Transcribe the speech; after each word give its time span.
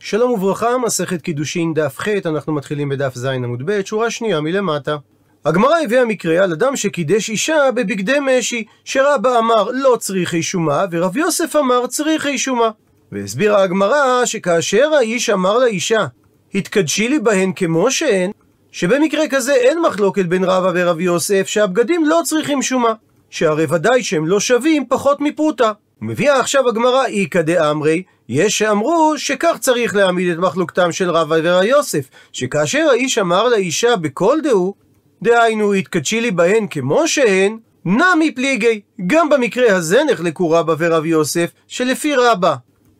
שלום 0.00 0.30
וברכה, 0.30 0.78
מסכת 0.78 1.22
קידושין 1.22 1.74
דף 1.74 1.98
ח', 1.98 2.08
אנחנו 2.26 2.52
מתחילים 2.52 2.88
בדף 2.88 3.14
ז' 3.14 3.24
עמוד 3.24 3.62
ב', 3.64 3.84
שורה 3.84 4.10
שנייה 4.10 4.40
מלמטה. 4.40 4.96
הגמרא 5.44 5.74
הביאה 5.84 6.04
מקרה 6.04 6.44
על 6.44 6.52
אדם 6.52 6.76
שקידש 6.76 7.30
אישה 7.30 7.56
בבגדי 7.74 8.18
משי, 8.20 8.64
שרבא 8.84 9.38
אמר 9.38 9.70
לא 9.72 9.96
צריכי 10.00 10.42
שומה, 10.42 10.84
ורב 10.90 11.16
יוסף 11.16 11.56
אמר 11.56 11.86
צריכי 11.86 12.38
שומה. 12.38 12.70
והסבירה 13.12 13.62
הגמרא 13.62 14.24
שכאשר 14.24 14.90
האיש 14.98 15.30
אמר 15.30 15.58
לאישה, 15.58 16.06
התקדשי 16.54 17.08
לי 17.08 17.18
בהן 17.18 17.52
כמו 17.56 17.90
שהן, 17.90 18.30
שבמקרה 18.72 19.28
כזה 19.30 19.54
אין 19.54 19.82
מחלוקת 19.82 20.24
בין 20.24 20.44
רבא 20.44 20.70
ורב 20.74 21.00
יוסף 21.00 21.46
שהבגדים 21.46 22.04
לא 22.04 22.20
צריכים 22.24 22.62
שומה, 22.62 22.92
שהרי 23.30 23.66
ודאי 23.68 24.02
שהם 24.02 24.26
לא 24.26 24.40
שווים 24.40 24.84
פחות 24.88 25.20
מפרוטה. 25.20 25.72
מביאה 26.00 26.40
עכשיו 26.40 26.68
הגמרא 26.68 27.06
איכא 27.06 27.42
דאמרי, 27.42 28.02
יש 28.28 28.58
שאמרו 28.58 29.14
שכך 29.16 29.56
צריך 29.60 29.96
להעמיד 29.96 30.32
את 30.32 30.38
מחלוקתם 30.38 30.92
של 30.92 31.10
רבא 31.10 31.36
ורב 31.42 31.64
יוסף, 31.64 32.08
שכאשר 32.32 32.86
האיש 32.90 33.18
אמר 33.18 33.48
לאישה 33.48 33.96
בכל 33.96 34.38
דהו, 34.42 34.74
דהיינו 35.22 35.72
התקדשי 35.72 36.20
לי 36.20 36.30
בהן 36.30 36.66
כמו 36.70 37.08
שהן, 37.08 37.58
נמי 37.84 38.34
פליגי, 38.34 38.80
גם 39.06 39.28
במקרה 39.28 39.76
הזה 39.76 40.02
נחלקו 40.12 40.50
רבא 40.50 40.74
ורב 40.78 41.06
יוסף, 41.06 41.50
שלפי 41.66 42.14
רבא 42.14 42.54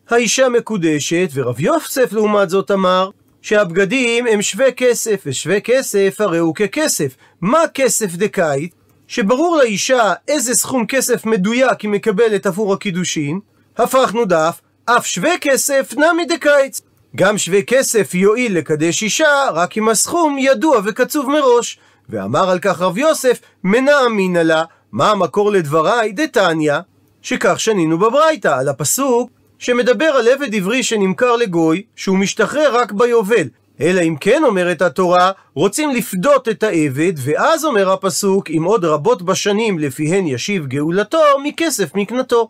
האישה 0.09 0.49
מקודשת, 0.49 1.29
ורב 1.33 1.59
יוסף 1.59 2.13
לעומת 2.13 2.49
זאת 2.49 2.71
אמר, 2.71 3.09
שהבגדים 3.41 4.27
הם 4.27 4.41
שווה 4.41 4.71
כסף, 4.71 5.23
ושווה 5.25 5.59
כסף 5.59 6.15
הרי 6.19 6.37
הוא 6.37 6.55
ככסף. 6.55 7.15
מה 7.41 7.59
כסף 7.73 8.15
דקאית? 8.15 8.75
שברור 9.07 9.57
לאישה 9.57 10.13
איזה 10.27 10.53
סכום 10.53 10.85
כסף 10.85 11.25
מדויק 11.25 11.81
היא 11.81 11.89
מקבלת 11.89 12.45
עבור 12.45 12.73
הקידושין, 12.73 13.39
הפכנו 13.77 14.25
דף, 14.25 14.61
אף 14.97 15.07
שווה 15.07 15.37
כסף 15.41 15.93
נמי 15.97 16.25
דקיץ. 16.25 16.81
גם 17.15 17.37
שווה 17.37 17.61
כסף 17.61 18.13
יועיל 18.13 18.57
לקדש 18.57 19.03
אישה, 19.03 19.47
רק 19.53 19.77
אם 19.77 19.89
הסכום 19.89 20.37
ידוע 20.37 20.79
וקצוב 20.85 21.29
מראש. 21.29 21.79
ואמר 22.09 22.49
על 22.49 22.59
כך 22.59 22.81
רב 22.81 22.97
יוסף, 22.97 23.39
מנע 23.63 24.05
אמינא 24.05 24.39
לה, 24.39 24.63
מה 24.91 25.11
המקור 25.11 25.51
לדבריי? 25.51 26.11
דתניא, 26.11 26.73
שכך 27.21 27.59
שנינו 27.59 27.97
בברייתא, 27.97 28.47
על 28.47 28.69
הפסוק 28.69 29.29
שמדבר 29.59 30.05
על 30.05 30.27
עבד 30.27 30.55
עברי 30.55 30.83
שנמכר 30.83 31.35
לגוי, 31.35 31.83
שהוא 31.95 32.17
משתחרר 32.17 32.75
רק 32.75 32.91
ביובל. 32.91 33.47
אלא 33.81 34.01
אם 34.01 34.15
כן 34.19 34.43
אומרת 34.43 34.81
התורה, 34.81 35.31
רוצים 35.53 35.89
לפדות 35.89 36.49
את 36.49 36.63
העבד, 36.63 37.13
ואז 37.17 37.65
אומר 37.65 37.91
הפסוק, 37.91 38.49
אם 38.49 38.63
עוד 38.63 38.85
רבות 38.85 39.21
בשנים 39.21 39.79
לפיהן 39.79 40.27
ישיב 40.27 40.65
גאולתו, 40.65 41.19
מכסף 41.43 41.95
מקנתו. 41.95 42.49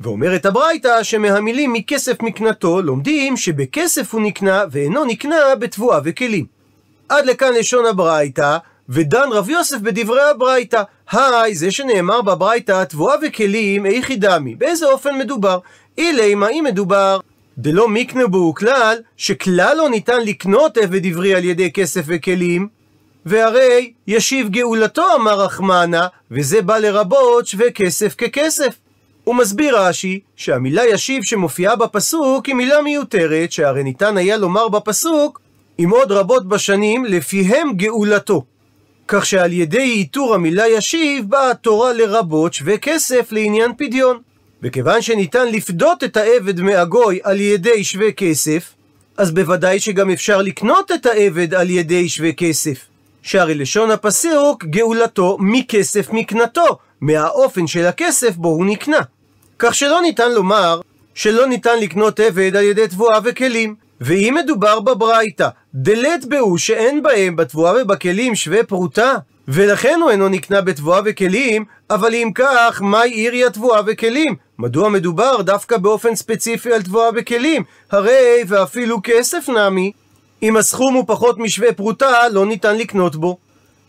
ואומרת 0.00 0.46
הברייתא 0.46 1.02
שמהמילים 1.02 1.72
מכסף 1.72 2.22
מקנתו 2.22 2.82
לומדים 2.82 3.36
שבכסף 3.36 4.14
הוא 4.14 4.20
נקנה 4.20 4.64
ואינו 4.70 5.04
נקנה 5.04 5.54
בתבואה 5.58 6.00
וכלים. 6.04 6.46
עד 7.08 7.26
לכאן 7.26 7.52
לשון 7.52 7.86
הברייתא, 7.86 8.56
ודן 8.88 9.28
רב 9.32 9.48
יוסף 9.48 9.78
בדברי 9.78 10.22
הברייתא. 10.22 10.82
היי, 11.12 11.54
זה 11.54 11.70
שנאמר 11.70 12.22
בברייתא, 12.22 12.84
תבואה 12.84 13.14
וכלים, 13.22 13.86
איכי 13.86 14.16
דמי. 14.16 14.54
באיזה 14.54 14.86
אופן 14.86 15.18
מדובר? 15.18 15.58
אילי, 15.98 16.34
מה 16.34 16.48
אם 16.48 16.64
מדובר? 16.64 17.20
דלא 17.58 17.88
מקנה 17.88 18.26
בו 18.26 18.54
כלל, 18.54 18.98
שכלל 19.16 19.76
לא 19.76 19.88
ניתן 19.88 20.20
לקנות 20.20 20.76
עבד 20.76 21.06
עברי 21.06 21.34
על 21.34 21.44
ידי 21.44 21.72
כסף 21.72 22.02
וכלים, 22.06 22.68
והרי 23.26 23.92
ישיב 24.06 24.48
גאולתו 24.48 25.14
אמר 25.16 25.40
רחמנה, 25.40 26.06
וזה 26.30 26.62
בא 26.62 26.78
לרבות 26.78 27.46
שווה 27.46 27.70
כסף 27.70 28.14
ככסף. 28.14 28.74
הוא 29.24 29.34
מסביר 29.34 29.78
רש"י 29.78 30.20
שהמילה 30.36 30.86
ישיב 30.86 31.22
שמופיעה 31.22 31.76
בפסוק 31.76 32.46
היא 32.46 32.54
מילה 32.54 32.82
מיותרת, 32.82 33.52
שהרי 33.52 33.82
ניתן 33.82 34.16
היה 34.16 34.36
לומר 34.36 34.68
בפסוק 34.68 35.40
עם 35.78 35.90
עוד 35.90 36.12
רבות 36.12 36.48
בשנים 36.48 37.04
לפיהם 37.04 37.72
גאולתו. 37.72 38.44
כך 39.08 39.26
שעל 39.26 39.52
ידי 39.52 39.82
איתור 39.82 40.34
המילה 40.34 40.68
ישיב 40.68 41.24
באה 41.28 41.50
התורה 41.50 41.92
לרבות 41.92 42.54
שווה 42.54 42.78
כסף 42.78 43.32
לעניין 43.32 43.70
פדיון. 43.78 44.18
וכיוון 44.62 45.02
שניתן 45.02 45.48
לפדות 45.48 46.04
את 46.04 46.16
העבד 46.16 46.60
מהגוי 46.60 47.20
על 47.22 47.40
ידי 47.40 47.84
שווה 47.84 48.12
כסף, 48.12 48.72
אז 49.16 49.30
בוודאי 49.30 49.80
שגם 49.80 50.10
אפשר 50.10 50.42
לקנות 50.42 50.92
את 50.92 51.06
העבד 51.06 51.54
על 51.54 51.70
ידי 51.70 52.08
שווה 52.08 52.32
כסף. 52.32 52.84
שהרי 53.22 53.54
לשון 53.54 53.90
הפסוק 53.90 54.64
גאולתו 54.64 55.36
מכסף 55.40 56.08
מקנתו, 56.12 56.78
מהאופן 57.00 57.66
של 57.66 57.86
הכסף 57.86 58.36
בו 58.36 58.48
הוא 58.48 58.66
נקנה. 58.66 59.00
כך 59.58 59.74
שלא 59.74 60.00
ניתן 60.02 60.32
לומר 60.32 60.80
שלא 61.14 61.46
ניתן 61.46 61.78
לקנות 61.80 62.20
עבד 62.20 62.56
על 62.56 62.64
ידי 62.64 62.88
תבואה 62.88 63.18
וכלים. 63.24 63.74
ואם 64.00 64.36
מדובר 64.44 64.80
בברייתא, 64.80 65.48
דלת 65.74 66.24
בהו 66.24 66.58
שאין 66.58 67.02
בהם 67.02 67.36
בתבואה 67.36 67.82
ובכלים 67.82 68.34
שווה 68.34 68.64
פרוטה, 68.64 69.14
ולכן 69.48 69.98
הוא 70.02 70.10
אינו 70.10 70.28
נקנה 70.28 70.60
בתבואה 70.60 71.00
וכלים, 71.04 71.64
אבל 71.90 72.14
אם 72.14 72.30
כך, 72.34 72.82
מהי 72.82 73.10
עירי 73.10 73.44
התבואה 73.44 73.80
וכלים? 73.86 74.34
מדוע 74.58 74.88
מדובר 74.88 75.42
דווקא 75.42 75.76
באופן 75.76 76.14
ספציפי 76.14 76.72
על 76.72 76.82
תבואה 76.82 77.12
בכלים? 77.12 77.62
הרי 77.90 78.42
ואפילו 78.46 79.00
כסף 79.02 79.48
נמי, 79.48 79.92
אם 80.42 80.56
הסכום 80.56 80.94
הוא 80.94 81.04
פחות 81.06 81.38
משווה 81.38 81.72
פרוטה, 81.72 82.28
לא 82.28 82.46
ניתן 82.46 82.76
לקנות 82.76 83.16
בו. 83.16 83.36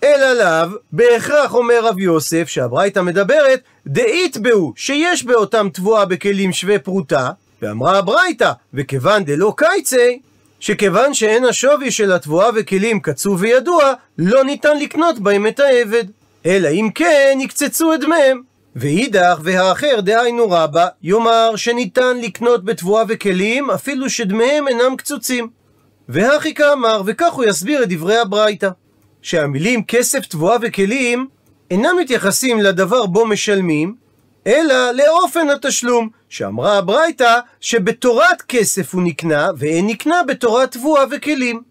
אלא 0.04 0.34
לאו, 0.34 0.78
בהכרח 0.92 1.54
אומר 1.54 1.80
רב 1.84 2.00
יוסף, 2.00 2.48
שהברייתא 2.48 3.00
מדברת, 3.00 3.62
דאית 3.88 4.38
בהו, 4.38 4.74
שיש 4.76 5.26
באותם 5.26 5.68
תבואה 5.74 6.06
בכלים 6.06 6.54
שווה 6.54 6.80
פרוטה, 6.80 7.30
ואמרה 7.62 7.98
הברייתא, 7.98 8.52
וכיוון 8.74 9.24
דלא 9.24 9.54
קייצי, 9.58 10.20
שכיוון 10.60 11.14
שאין 11.14 11.46
השווי 11.46 11.92
של 11.92 12.12
התבואה 12.12 12.50
וכלים 12.56 13.00
קצוב 13.00 13.42
וידוע, 13.42 13.94
לא 14.18 14.44
ניתן 14.44 14.80
לקנות 14.80 15.20
בהם 15.20 15.48
את 15.48 15.60
העבד. 15.60 16.04
אלא 16.46 16.70
אם 16.70 16.90
כן 16.96 17.38
יקצצו 17.42 17.94
את 17.94 18.00
דמיהם. 18.00 18.42
ואידך 18.76 19.40
והאחר 19.44 20.00
דהיינו 20.00 20.52
רבה, 20.52 20.88
יאמר 21.04 21.56
שניתן 21.56 22.18
לקנות 22.18 22.66
בתבואה 22.66 23.04
וכלים 23.08 23.72
אפילו 23.72 24.10
שדמיהם 24.10 24.68
אינם 24.68 24.96
קצוצים. 24.96 25.50
והכי 26.10 26.54
כאמר, 26.54 27.02
וכך 27.06 27.34
הוא 27.34 27.46
יסביר 27.46 27.84
את 27.84 27.90
דברי 27.90 28.18
הברייתא. 28.18 28.70
שהמילים 29.22 29.84
כסף, 29.84 30.26
תבואה 30.26 30.58
וכלים 30.62 31.28
אינם 31.72 31.96
מתייחסים 32.00 32.60
לדבר 32.60 33.06
בו 33.06 33.26
משלמים, 33.26 33.96
אלא 34.48 34.92
לאופן 34.92 35.50
התשלום, 35.50 36.10
שאמרה 36.30 36.78
הברייתא 36.78 37.40
שבתורת 37.62 38.42
כסף 38.42 38.94
הוא 38.94 39.02
נקנה, 39.02 39.50
ואין 39.58 39.88
נקנה 39.88 40.24
בתורת 40.28 40.72
תבואה 40.72 41.04
וכלים. 41.12 41.62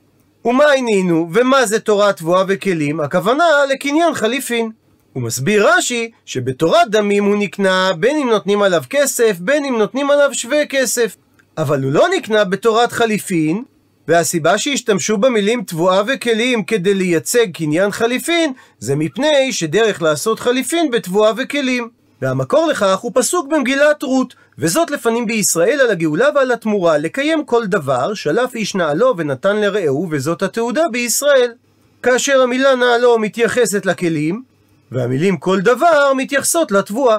ומה 0.44 0.70
עינינו, 0.70 1.28
ומה 1.32 1.66
זה 1.66 1.80
תורת 1.80 2.16
תבואה 2.16 2.44
וכלים? 2.48 3.00
הכוונה 3.00 3.44
לקניין 3.70 4.14
חליפין. 4.14 4.70
הוא 5.12 5.22
מסביר 5.22 5.68
רש"י 5.68 6.10
שבתורת 6.24 6.90
דמים 6.90 7.24
הוא 7.24 7.36
נקנה 7.38 7.90
בין 7.98 8.16
אם 8.16 8.30
נותנים 8.30 8.62
עליו 8.62 8.82
כסף, 8.90 9.36
בין 9.38 9.64
אם 9.64 9.78
נותנים 9.78 10.10
עליו 10.10 10.30
שווה 10.32 10.66
כסף. 10.66 11.16
אבל 11.58 11.82
הוא 11.82 11.92
לא 11.92 12.06
נקנה 12.16 12.44
בתורת 12.44 12.92
חליפין, 12.92 13.64
והסיבה 14.10 14.58
שהשתמשו 14.58 15.16
במילים 15.16 15.62
תבואה 15.62 16.02
וכלים 16.06 16.64
כדי 16.64 16.94
לייצג 16.94 17.46
קניין 17.54 17.90
חליפין, 17.90 18.52
זה 18.78 18.96
מפני 18.96 19.52
שדרך 19.52 20.02
לעשות 20.02 20.40
חליפין 20.40 20.90
בתבואה 20.90 21.32
וכלים. 21.36 21.88
והמקור 22.22 22.66
לכך 22.66 22.98
הוא 22.98 23.12
פסוק 23.14 23.46
במגילת 23.48 24.02
רות, 24.02 24.34
וזאת 24.58 24.90
לפנים 24.90 25.26
בישראל 25.26 25.80
על 25.80 25.90
הגאולה 25.90 26.28
ועל 26.34 26.52
התמורה, 26.52 26.98
לקיים 26.98 27.44
כל 27.44 27.66
דבר, 27.66 28.14
שלף 28.14 28.54
איש 28.54 28.74
נעלו 28.74 29.14
ונתן 29.16 29.56
לרעהו, 29.56 30.08
וזאת 30.10 30.42
התעודה 30.42 30.82
בישראל. 30.92 31.52
כאשר 32.02 32.40
המילה 32.42 32.74
נעלו 32.74 33.18
מתייחסת 33.18 33.86
לכלים, 33.86 34.42
והמילים 34.92 35.36
כל 35.36 35.60
דבר 35.60 36.12
מתייחסות 36.16 36.72
לתבואה. 36.72 37.18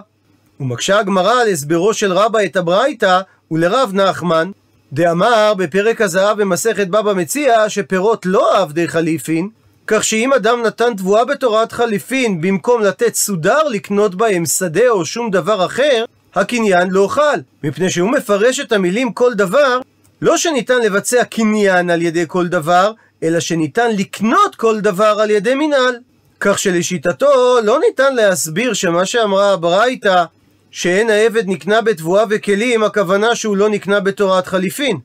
ומקשה 0.60 1.00
הגמרא 1.00 1.42
על 1.42 1.48
הסברו 1.48 1.94
של 1.94 2.14
רבא 2.14 2.40
את 2.46 2.56
הברייתא, 2.56 3.22
ולרב 3.52 3.92
נחמן, 3.94 4.52
דאמר 4.94 5.54
בפרק 5.58 6.02
הזהב 6.02 6.42
במסכת 6.42 6.88
בבא 6.88 7.14
מציע 7.14 7.70
שפירות 7.70 8.26
לא 8.26 8.58
עבדי 8.58 8.88
חליפין, 8.88 9.50
כך 9.88 10.04
שאם 10.04 10.34
אדם 10.34 10.62
נתן 10.64 10.96
תבואה 10.98 11.26
בתורת 11.26 11.72
חליפין 11.72 12.42
במקום 12.42 12.82
לתת 12.82 13.16
סודר 13.16 13.68
לקנות 13.68 14.16
בהם 14.16 14.46
שדה 14.46 14.90
או 14.90 15.06
שום 15.06 15.32
דבר 15.32 15.66
אחר, 15.66 16.06
הקניין 16.36 16.90
לא 16.90 17.08
חל, 17.08 17.40
מפני 17.64 17.90
שהוא 17.90 18.12
מפרש 18.12 18.60
את 18.60 18.72
המילים 18.72 19.14
כל 19.14 19.34
דבר, 19.34 19.80
לא 20.22 20.38
שניתן 20.38 20.82
לבצע 20.82 21.24
קניין 21.24 21.90
על 21.90 22.02
ידי 22.02 22.24
כל 22.28 22.48
דבר, 22.48 22.92
אלא 23.24 23.40
שניתן 23.40 23.92
לקנות 23.98 24.56
כל 24.56 24.80
דבר 24.80 25.20
על 25.22 25.30
ידי 25.30 25.56
מנהל. 25.56 25.96
כך 26.40 26.60
שלשיטתו 26.60 27.60
לא 27.64 27.80
ניתן 27.88 28.16
להסביר 28.16 28.74
שמה 28.74 29.06
שאמרה 29.06 29.54
הברייתא, 29.54 30.24
שאין 30.72 31.10
העבד 31.10 31.44
נקנה 31.48 31.82
בתבואה 31.82 32.24
וכלים, 32.30 32.84
הכוונה 32.84 33.36
שהוא 33.36 33.58
לא 33.58 33.70
נקנה 33.70 34.00
בתורת 34.00 34.48
חליפין. 34.48 34.98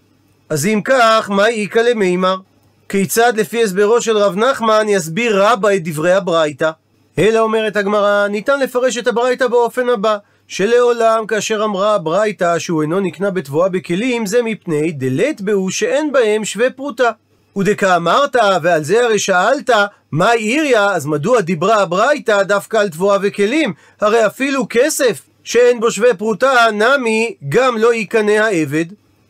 אז 0.48 0.66
אם 0.66 0.80
כך, 0.84 1.30
מה 1.30 1.48
איכא 1.48 1.78
למימר? 1.78 2.36
כיצד 2.88 3.32
לפי 3.36 3.62
הסברו 3.62 4.00
של 4.00 4.16
רב 4.16 4.36
נחמן 4.36 4.86
יסביר 4.88 5.42
רבא 5.42 5.68
את 5.74 5.84
דברי 5.84 6.12
הברייתא? 6.12 6.70
אלא 7.18 7.38
אומרת 7.38 7.76
הגמרא, 7.76 8.28
ניתן 8.28 8.60
לפרש 8.60 8.98
את 8.98 9.06
הברייתא 9.06 9.46
באופן 9.46 9.88
הבא, 9.88 10.16
שלעולם 10.48 11.26
כאשר 11.26 11.64
אמרה 11.64 11.94
הברייתא 11.94 12.58
שהוא 12.58 12.82
אינו 12.82 13.00
נקנה 13.00 13.30
בתבואה 13.30 13.68
בכלים, 13.68 14.26
זה 14.26 14.42
מפני 14.42 14.92
דלת 14.92 15.40
בהו 15.40 15.70
שאין 15.70 16.12
בהם 16.12 16.44
שווה 16.44 16.70
פרוטה. 16.70 17.10
ודכאמרת, 17.56 18.36
ועל 18.62 18.84
זה 18.84 19.04
הרי 19.04 19.18
שאלת, 19.18 19.70
מה 20.12 20.32
איריה, 20.32 20.84
אז 20.84 21.06
מדוע 21.06 21.40
דיברה 21.40 21.82
הברייתא 21.82 22.42
דווקא 22.42 22.76
על 22.76 22.88
תבואה 22.88 23.18
וכלים? 23.22 23.72
הרי 24.00 24.26
אפילו 24.26 24.66
כסף 24.70 25.20
שאין 25.46 25.80
בו 25.80 25.90
שווה 25.90 26.14
פרוטה, 26.14 26.54
נמי, 26.72 27.34
גם 27.48 27.76
לא 27.78 27.94
יקנא 27.94 28.30
העבד. 28.30 28.84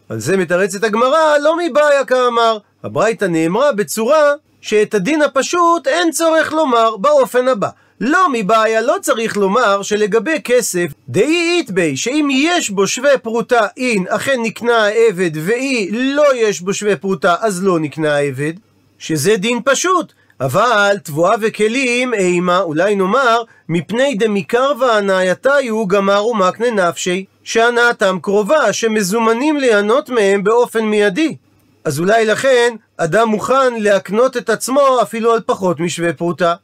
על 0.08 0.20
זה 0.20 0.36
מתרצת 0.36 0.84
הגמרא, 0.84 1.38
לא 1.42 1.56
מבעיה 1.58 2.04
כאמר. 2.04 2.58
הברייתא 2.84 3.24
נאמרה 3.24 3.72
בצורה 3.72 4.32
שאת 4.60 4.94
הדין 4.94 5.22
הפשוט 5.22 5.86
אין 5.86 6.10
צורך 6.10 6.52
לומר 6.52 6.96
באופן 6.96 7.48
הבא. 7.48 7.68
לא 8.00 8.28
מבעיה, 8.32 8.80
לא 8.80 8.96
צריך 9.00 9.36
לומר 9.36 9.82
שלגבי 9.82 10.42
כסף, 10.44 10.86
דאי 11.08 11.56
איתבי, 11.58 11.96
שאם 11.96 12.28
יש 12.32 12.70
בו 12.70 12.86
שווה 12.86 13.18
פרוטה 13.18 13.66
אין, 13.76 14.04
אכן 14.08 14.42
נקנה 14.42 14.84
העבד, 14.84 15.30
ואי 15.34 15.88
לא 15.92 16.24
יש 16.36 16.60
בו 16.60 16.74
שווה 16.74 16.96
פרוטה, 16.96 17.34
אז 17.40 17.64
לא 17.64 17.78
נקנה 17.78 18.16
העבד, 18.16 18.52
שזה 18.98 19.36
דין 19.36 19.60
פשוט. 19.64 20.12
אבל 20.40 20.96
תבואה 21.02 21.34
וכלים 21.40 22.14
אימה, 22.14 22.60
אולי 22.60 22.94
נאמר, 22.94 23.42
מפני 23.68 24.14
דמקרבה 24.14 24.96
הנאייתיו 24.96 25.86
גמר 25.86 26.26
ומקנה 26.26 26.70
נפשי, 26.70 27.24
שהנאתם 27.44 28.18
קרובה, 28.22 28.72
שמזומנים 28.72 29.56
ליהנות 29.56 30.10
מהם 30.10 30.44
באופן 30.44 30.84
מיידי. 30.84 31.36
אז 31.84 32.00
אולי 32.00 32.24
לכן 32.26 32.76
אדם 32.96 33.28
מוכן 33.28 33.74
להקנות 33.82 34.36
את 34.36 34.50
עצמו 34.50 34.98
אפילו 35.02 35.32
על 35.32 35.40
פחות 35.46 35.80
משווה 35.80 36.12
פרוטה. 36.12 36.54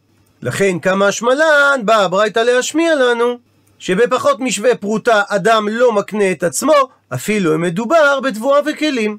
לכן 0.42 0.78
כמה 0.78 1.06
השמלן 1.06 1.80
באה 1.84 2.04
הברייתא 2.04 2.38
להשמיע 2.40 2.94
לנו 2.94 3.38
שבפחות 3.78 4.40
משווה 4.40 4.76
פרוטה 4.76 5.22
אדם 5.28 5.68
לא 5.68 5.92
מקנה 5.92 6.30
את 6.32 6.42
עצמו 6.42 6.74
אפילו 7.14 7.54
אם 7.54 7.60
מדובר 7.60 8.20
בתבואה 8.20 8.60
וכלים. 8.66 9.18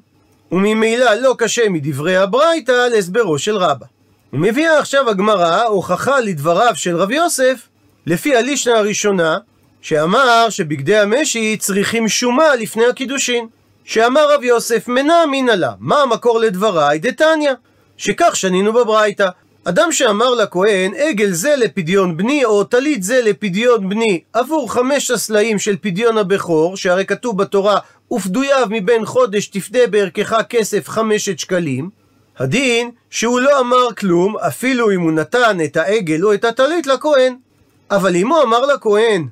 וממילא 0.52 1.14
לא 1.14 1.34
קשה 1.38 1.68
מדברי 1.68 2.16
הברייתא 2.16 2.88
להסברו 2.90 3.38
של 3.38 3.56
רבא. 3.56 3.86
ומביאה 4.34 4.78
עכשיו 4.78 5.10
הגמרא 5.10 5.62
הוכחה 5.62 6.20
לדבריו 6.20 6.72
של 6.74 6.96
רב 6.96 7.10
יוסף 7.10 7.68
לפי 8.06 8.36
הלישנה 8.36 8.78
הראשונה 8.78 9.38
שאמר 9.80 10.46
שבגדי 10.50 10.96
המשי 10.96 11.56
צריכים 11.56 12.08
שומה 12.08 12.54
לפני 12.54 12.86
הקידושין. 12.86 13.46
שאמר 13.84 14.34
רב 14.34 14.42
יוסף 14.42 14.88
מנה 14.88 15.24
אמינא 15.24 15.50
לה, 15.50 15.72
מה 15.78 16.02
המקור 16.02 16.40
לדבריי? 16.40 16.98
דתניא, 16.98 17.52
שכך 17.96 18.36
שנינו 18.36 18.72
בברייתא. 18.72 19.28
אדם 19.64 19.92
שאמר 19.92 20.34
לכהן, 20.34 20.92
עגל 20.94 21.30
זה 21.30 21.56
לפדיון 21.56 22.16
בני, 22.16 22.44
או 22.44 22.64
טלית 22.64 23.02
זה 23.02 23.20
לפדיון 23.22 23.88
בני, 23.88 24.20
עבור 24.32 24.72
חמש 24.72 25.10
הסלעים 25.10 25.58
של 25.58 25.76
פדיון 25.80 26.18
הבכור, 26.18 26.76
שהרי 26.76 27.06
כתוב 27.06 27.38
בתורה, 27.38 27.78
ופדויו 28.12 28.66
מבין 28.70 29.04
חודש 29.04 29.46
תפדה 29.46 29.86
בערכך 29.86 30.40
כסף 30.48 30.88
חמשת 30.88 31.38
שקלים, 31.38 32.03
הדין 32.38 32.90
שהוא 33.10 33.40
לא 33.40 33.60
אמר 33.60 33.94
כלום, 33.98 34.36
אפילו 34.38 34.90
אם 34.90 35.00
הוא 35.00 35.12
נתן 35.12 35.58
את 35.64 35.76
העגל 35.76 36.24
או 36.24 36.34
את 36.34 36.44
הטלית 36.44 36.86
לכהן. 36.86 37.36
אבל 37.90 38.16
אם 38.16 38.28
הוא 38.28 38.42
אמר 38.42 38.66
לכהן, 38.66 39.26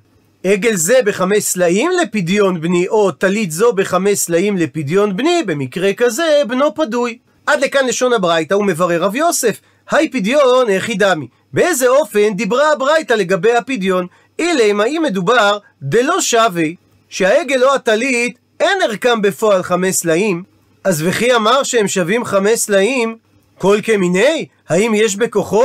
עגל 0.44 0.74
זה 0.74 0.98
בחמש 1.04 1.42
סלעים 1.42 1.90
לפדיון 2.02 2.60
בני, 2.60 2.88
או 2.88 3.10
טלית 3.10 3.50
זו 3.50 3.72
בחמש 3.72 4.18
סלעים 4.18 4.56
לפדיון 4.56 5.16
בני, 5.16 5.42
במקרה 5.46 5.92
כזה 5.92 6.42
בנו 6.48 6.74
פדוי. 6.74 7.18
עד 7.46 7.60
לכאן 7.60 7.86
לשון 7.86 8.12
הברייתא 8.12 8.54
הוא 8.54 8.64
מברר 8.64 9.02
רב 9.02 9.14
יוסף, 9.16 9.60
היי 9.90 10.10
פדיון 10.10 10.68
איך 10.68 10.90
דמי. 10.98 11.26
באיזה 11.52 11.88
אופן 11.88 12.34
דיברה 12.34 12.72
הברייתא 12.72 13.12
לגבי 13.12 13.52
הפדיון? 13.52 14.06
אילם 14.38 14.80
האם 14.80 15.02
מדובר 15.02 15.58
דלא 15.82 16.20
שווה, 16.20 16.66
שהעגל 17.08 17.64
או 17.64 17.74
הטלית 17.74 18.38
אין 18.60 18.78
ערכם 18.82 19.22
בפועל 19.22 19.62
חמש 19.62 19.94
סלעים, 19.94 20.42
אז 20.84 21.02
וכי 21.06 21.34
אמר 21.34 21.62
שהם 21.62 21.88
שווים 21.88 22.24
חמש 22.24 22.58
סלעים? 22.58 23.16
כל 23.58 23.78
כמיני? 23.82 24.46
האם 24.68 24.94
יש 24.94 25.16
בכוחו, 25.16 25.64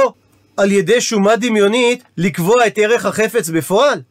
על 0.58 0.72
ידי 0.72 1.02
שומה 1.02 1.36
דמיונית, 1.36 2.04
לקבוע 2.18 2.68
את 2.68 2.78
ערך 2.78 3.06
החפץ 3.06 3.50
בפועל? 3.50 4.02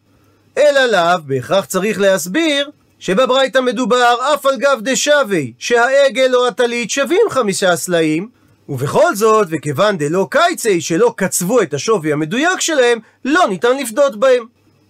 אלא 0.59 0.87
לאו, 0.87 1.19
בהכרח 1.27 1.65
צריך 1.65 2.01
להסביר 2.01 2.71
שבברייתא 2.99 3.59
מדובר 3.59 4.15
אף 4.35 4.47
על 4.47 4.57
גב 4.57 4.79
דשווה, 4.83 5.41
שהעגל 5.59 6.35
או 6.35 6.47
הטלית 6.47 6.91
שווים 6.91 7.27
חמישה 7.31 7.77
סלעים, 7.77 8.29
ובכל 8.69 9.15
זאת, 9.15 9.47
וכיוון 9.51 9.99
דלא 9.99 10.27
קייצי, 10.31 10.81
שלא 10.81 11.15
קצבו 11.17 11.63
את 11.63 11.75
השווי 11.75 12.13
המדויק 12.13 12.61
שלהם, 12.61 12.99
לא 13.25 13.47
ניתן 13.49 13.77
לפדות 13.77 14.17
בהם. 14.17 14.45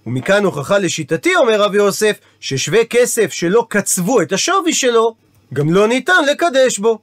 ומכאן 0.06 0.44
הוכחה 0.44 0.78
לשיטתי, 0.78 1.36
אומר 1.36 1.60
רב 1.62 1.74
יוסף, 1.74 2.16
ששווה 2.40 2.84
כסף 2.84 3.32
שלא 3.32 3.66
קצבו 3.68 4.22
את 4.22 4.32
השווי 4.32 4.72
שלו, 4.72 5.25
גם 5.54 5.72
לא 5.72 5.88
ניתן 5.88 6.24
לקדש 6.30 6.78
בו. 6.78 6.98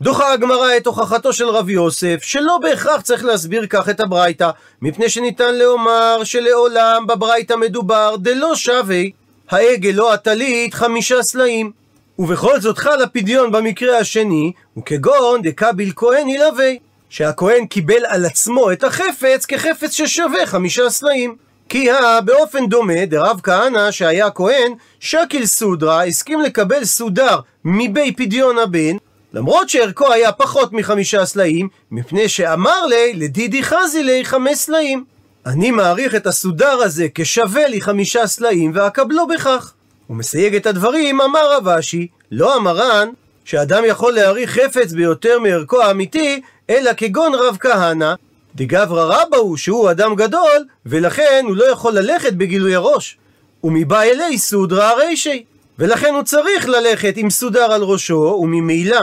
דוחה 0.00 0.32
הגמרא 0.32 0.76
את 0.76 0.86
הוכחתו 0.86 1.32
של 1.32 1.48
רב 1.48 1.68
יוסף, 1.68 2.18
שלא 2.22 2.58
בהכרח 2.62 3.00
צריך 3.00 3.24
להסביר 3.24 3.66
כך 3.70 3.88
את 3.88 4.00
הברייתא, 4.00 4.50
מפני 4.82 5.08
שניתן 5.08 5.54
לאומר 5.54 6.24
שלעולם 6.24 7.06
בברייתא 7.06 7.54
מדובר 7.54 8.16
דלא 8.16 8.54
שווה 8.54 9.02
העגל 9.50 10.00
או 10.00 10.12
הטלית 10.12 10.74
חמישה 10.74 11.22
סלעים. 11.22 11.70
ובכל 12.18 12.60
זאת 12.60 12.78
חל 12.78 13.02
הפדיון 13.02 13.52
במקרה 13.52 13.98
השני, 13.98 14.52
וכגון 14.78 15.42
דקביל 15.42 15.92
כהן 15.96 16.28
ילווה, 16.28 16.70
שהכהן 17.08 17.66
קיבל 17.66 18.06
על 18.06 18.24
עצמו 18.24 18.72
את 18.72 18.84
החפץ 18.84 19.46
כחפץ 19.46 19.90
ששווה 19.92 20.46
חמישה 20.46 20.90
סלעים. 20.90 21.36
כי 21.68 21.90
הא 21.90 22.20
באופן 22.20 22.66
דומה 22.68 23.06
דרב 23.06 23.40
כהנא 23.42 23.90
שהיה 23.90 24.30
כהן, 24.30 24.72
שקיל 25.00 25.46
סודרה 25.46 26.04
הסכים 26.04 26.40
לקבל 26.40 26.84
סודר 26.84 27.38
מבי 27.70 28.12
פדיון 28.12 28.58
הבן, 28.58 28.96
למרות 29.32 29.68
שערכו 29.68 30.12
היה 30.12 30.32
פחות 30.32 30.72
מחמישה 30.72 31.24
סלעים, 31.26 31.68
מפני 31.90 32.28
שאמר 32.28 32.86
לי 32.86 33.14
לדידי 33.14 33.62
חזי 33.62 34.02
לי 34.02 34.24
חמש 34.24 34.58
סלעים. 34.58 35.04
אני 35.46 35.70
מעריך 35.70 36.14
את 36.14 36.26
הסודר 36.26 36.78
הזה 36.84 37.06
כשווה 37.14 37.68
לי 37.68 37.80
חמישה 37.80 38.26
סלעים 38.26 38.72
ואקבלו 38.74 39.26
בכך. 39.26 39.72
הוא 40.06 40.16
מסייג 40.16 40.54
את 40.54 40.66
הדברים, 40.66 41.20
אמר 41.20 41.56
רב 41.56 41.68
אשי, 41.68 42.06
לא 42.30 42.56
אמרן 42.56 43.08
שאדם 43.44 43.82
יכול 43.86 44.12
להעריך 44.12 44.50
חפץ 44.50 44.92
ביותר 44.92 45.38
מערכו 45.38 45.82
האמיתי, 45.82 46.40
אלא 46.70 46.90
כגון 46.96 47.34
רב 47.34 47.56
כהנא, 47.60 48.14
דגברא 48.54 49.22
רבא 49.22 49.36
הוא 49.36 49.56
שהוא 49.56 49.90
אדם 49.90 50.14
גדול, 50.14 50.64
ולכן 50.86 51.44
הוא 51.48 51.56
לא 51.56 51.70
יכול 51.70 51.92
ללכת 51.98 52.32
בגילוי 52.32 52.74
הראש. 52.74 53.18
ומבא 53.64 54.02
אלי 54.02 54.38
סודרא 54.38 54.92
רישי. 54.92 55.44
ולכן 55.78 56.14
הוא 56.14 56.22
צריך 56.22 56.68
ללכת 56.68 57.14
עם 57.16 57.30
סודר 57.30 57.72
על 57.72 57.82
ראשו, 57.82 58.38
וממילא 58.42 59.00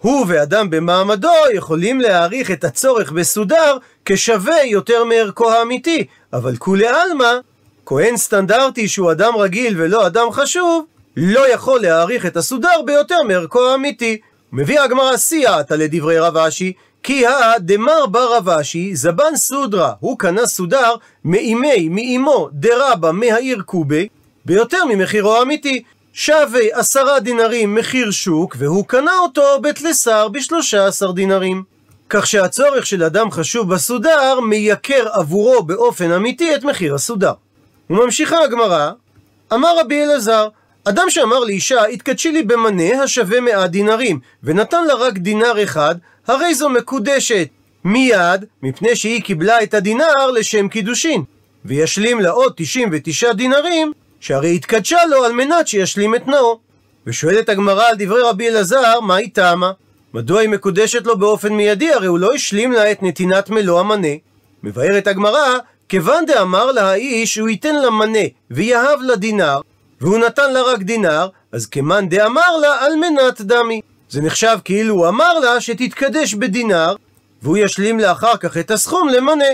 הוא 0.00 0.26
ואדם 0.28 0.70
במעמדו 0.70 1.32
יכולים 1.54 2.00
להעריך 2.00 2.50
את 2.50 2.64
הצורך 2.64 3.12
בסודר 3.12 3.76
כשווה 4.04 4.64
יותר 4.64 5.04
מערכו 5.04 5.50
האמיתי, 5.50 6.06
אבל 6.32 6.56
כולי 6.56 6.86
עלמא, 6.86 7.32
כהן 7.86 8.16
סטנדרטי 8.16 8.88
שהוא 8.88 9.12
אדם 9.12 9.36
רגיל 9.36 9.74
ולא 9.76 10.06
אדם 10.06 10.30
חשוב, 10.32 10.84
לא 11.16 11.52
יכול 11.52 11.80
להעריך 11.80 12.26
את 12.26 12.36
הסודר 12.36 12.82
ביותר 12.86 13.22
מערכו 13.22 13.68
האמיתי. 13.68 14.20
מביא 14.52 14.80
הגמרא 14.80 15.16
סייעתא 15.16 15.74
לדברי 15.74 16.18
רב 16.18 16.36
אשי, 16.36 16.72
כי 17.02 17.26
הא 17.26 17.58
דמר 17.58 18.06
בר 18.06 18.36
רב 18.36 18.48
אשי 18.48 18.96
זבן 18.96 19.36
סודרה, 19.36 19.92
הוא 20.00 20.18
קנה 20.18 20.46
סודר 20.46 20.94
מאימי, 21.24 21.88
מאימו 21.88 22.48
דרבה 22.52 23.12
מהעיר 23.12 23.62
קובי, 23.66 24.08
ביותר 24.44 24.84
ממחירו 24.84 25.36
האמיתי. 25.36 25.82
שווה 26.20 26.60
עשרה 26.72 27.20
דינרים 27.20 27.74
מחיר 27.74 28.10
שוק, 28.10 28.56
והוא 28.58 28.84
קנה 28.84 29.18
אותו 29.18 29.60
בתלסר 29.62 30.28
בשלושה 30.28 30.86
עשר 30.86 31.12
דינרים. 31.12 31.62
כך 32.08 32.26
שהצורך 32.26 32.86
של 32.86 33.02
אדם 33.02 33.30
חשוב 33.30 33.74
בסודר 33.74 34.40
מייקר 34.40 35.08
עבורו 35.12 35.62
באופן 35.62 36.10
אמיתי 36.12 36.54
את 36.54 36.64
מחיר 36.64 36.94
הסודר. 36.94 37.32
וממשיכה 37.90 38.38
הגמרא, 38.44 38.90
אמר 39.52 39.78
רבי 39.78 40.04
אלעזר, 40.04 40.48
אדם 40.84 41.10
שאמר 41.10 41.38
לאישה, 41.38 41.84
התקדשי 41.84 42.32
לי 42.32 42.42
במנה 42.42 43.02
השווה 43.02 43.40
מאה 43.40 43.66
דינרים, 43.66 44.20
ונתן 44.42 44.84
לה 44.84 44.94
רק 44.94 45.18
דינר 45.18 45.62
אחד, 45.62 45.94
הרי 46.26 46.54
זו 46.54 46.68
מקודשת 46.68 47.48
מיד, 47.84 48.44
מפני 48.62 48.96
שהיא 48.96 49.22
קיבלה 49.22 49.62
את 49.62 49.74
הדינר 49.74 50.30
לשם 50.34 50.68
קידושין. 50.68 51.22
וישלים 51.64 52.20
לה 52.20 52.30
עוד 52.30 52.52
99 52.56 53.32
דינרים, 53.32 53.92
שהרי 54.20 54.54
התקדשה 54.54 54.98
לו 55.10 55.24
על 55.24 55.32
מנת 55.32 55.68
שישלים 55.68 56.14
את 56.14 56.22
תנאו. 56.24 56.58
ושואלת 57.06 57.48
הגמרא 57.48 57.84
על 57.84 57.94
דברי 57.98 58.22
רבי 58.22 58.48
אלעזר, 58.48 59.00
מה 59.00 59.16
היא 59.16 59.30
טעמה? 59.32 59.72
מדוע 60.14 60.40
היא 60.40 60.48
מקודשת 60.48 61.06
לו 61.06 61.18
באופן 61.18 61.52
מיידי? 61.52 61.92
הרי 61.92 62.06
הוא 62.06 62.18
לא 62.18 62.32
השלים 62.34 62.72
לה 62.72 62.92
את 62.92 63.02
נתינת 63.02 63.50
מלוא 63.50 63.80
המנה. 63.80 64.08
מבארת 64.62 65.06
הגמרא, 65.06 65.58
כיוון 65.88 66.26
דאמר 66.26 66.72
לה 66.72 66.90
האיש 66.90 67.34
שהוא 67.34 67.48
ייתן 67.48 67.74
לה 67.74 67.90
מנה 67.90 68.18
ויהב 68.50 69.00
לה 69.02 69.16
דינר, 69.16 69.60
והוא 70.00 70.18
נתן 70.18 70.52
לה 70.52 70.62
רק 70.62 70.82
דינר, 70.82 71.28
אז 71.52 71.66
כמאן 71.66 72.08
דאמר 72.08 72.56
לה 72.60 72.84
על 72.84 72.96
מנת 72.96 73.40
דמי. 73.40 73.80
זה 74.10 74.22
נחשב 74.22 74.58
כאילו 74.64 74.94
הוא 74.94 75.08
אמר 75.08 75.38
לה 75.38 75.60
שתתקדש 75.60 76.34
בדינר, 76.34 76.94
והוא 77.42 77.56
ישלים 77.56 77.98
לה 77.98 78.12
אחר 78.12 78.36
כך 78.36 78.56
את 78.56 78.70
הסכום 78.70 79.08
למנה. 79.08 79.44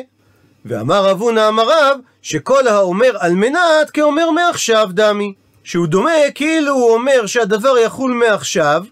ואמר 0.64 1.04
רב 1.04 1.20
הונא 1.20 1.48
אמר 1.48 1.68
רב, 1.68 1.98
שכל 2.24 2.68
האומר 2.68 3.16
על 3.18 3.32
מנת 3.34 3.90
כאומר 3.92 4.30
מעכשיו 4.30 4.88
דמי. 4.92 5.34
שהוא 5.64 5.86
דומה 5.86 6.10
כאילו 6.34 6.72
הוא 6.72 6.90
אומר 6.90 7.26
שהדבר 7.26 7.78
יחול 7.78 8.12
מעכשיו, 8.12 8.84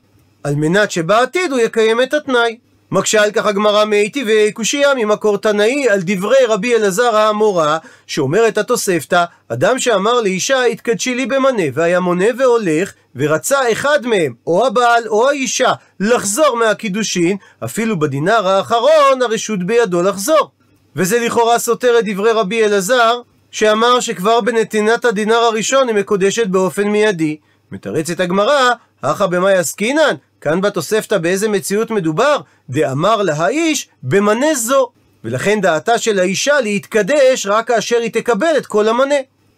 על 0.45 0.55
מנת 0.55 0.91
שבעתיד 0.91 1.53
הוא 1.53 1.61
יקיים 1.61 2.03
את 2.03 2.15
התנאי. 2.15 2.59
מקשה 2.91 3.23
על 3.23 3.31
כך 3.31 3.47
הגמרא 3.47 3.85
מיטיבי 3.85 4.53
קושייה 4.53 4.95
ממקור 4.95 5.39
תנאי 5.39 5.89
על 5.89 6.01
דברי 6.03 6.45
רבי 6.49 6.77
אלעזר 6.77 7.17
האמורה, 7.17 7.79
שאומרת 8.07 8.59
התוספתא, 8.59 9.25
אדם 9.49 9.79
שאמר 9.79 10.21
לאישה 10.21 10.65
התקדשי 10.65 11.15
לי 11.15 11.27
במנה, 11.27 11.63
והיה 11.75 12.01
מונה 12.01 12.27
והולך, 12.39 12.93
ורצה 13.17 13.73
אחד 13.73 14.07
מהם, 14.07 14.35
או 14.47 14.67
הבעל 14.67 15.09
או 15.09 15.29
האישה, 15.29 15.73
לחזור 16.01 16.57
מהקידושין, 16.57 17.37
אפילו 17.65 17.99
בדינר 17.99 18.49
האחרון 18.49 19.23
הרשות 19.23 19.63
בידו 19.63 20.03
לחזור. 20.03 20.51
וזה 20.97 21.19
לכאורה 21.19 21.59
סותר 21.59 21.99
את 21.99 22.05
דברי 22.07 22.33
רבי 22.33 22.65
אלעזר, 22.65 23.21
שאמר 23.51 24.01
שכבר 24.01 24.41
בנתינת 24.41 25.05
הדינר 25.05 25.35
הראשון 25.35 25.89
היא 25.89 25.97
מקודשת 25.97 26.47
באופן 26.47 26.89
מיידי. 26.89 27.37
מתרצת 27.73 28.21
הגמרא, 28.21 28.73
הכא 29.03 29.27
במאי 29.27 29.55
עסקינן, 29.55 30.15
כאן 30.41 30.61
בתוספתא 30.61 31.19
באיזה 31.19 31.49
מציאות 31.49 31.91
מדובר? 31.91 32.37
דאמר 32.71 33.23
לה 33.23 33.35
האיש 33.35 33.89
במנה 34.03 34.55
זו. 34.55 34.89
ולכן 35.25 35.61
דעתה 35.61 35.99
של 35.99 36.19
האישה 36.19 36.61
להתקדש 36.61 37.47
רק 37.47 37.69
כאשר 37.69 37.97
היא 37.97 38.13
תקבל 38.13 38.57
את 38.57 38.67
כל 38.67 38.89
המנה. 38.89 39.15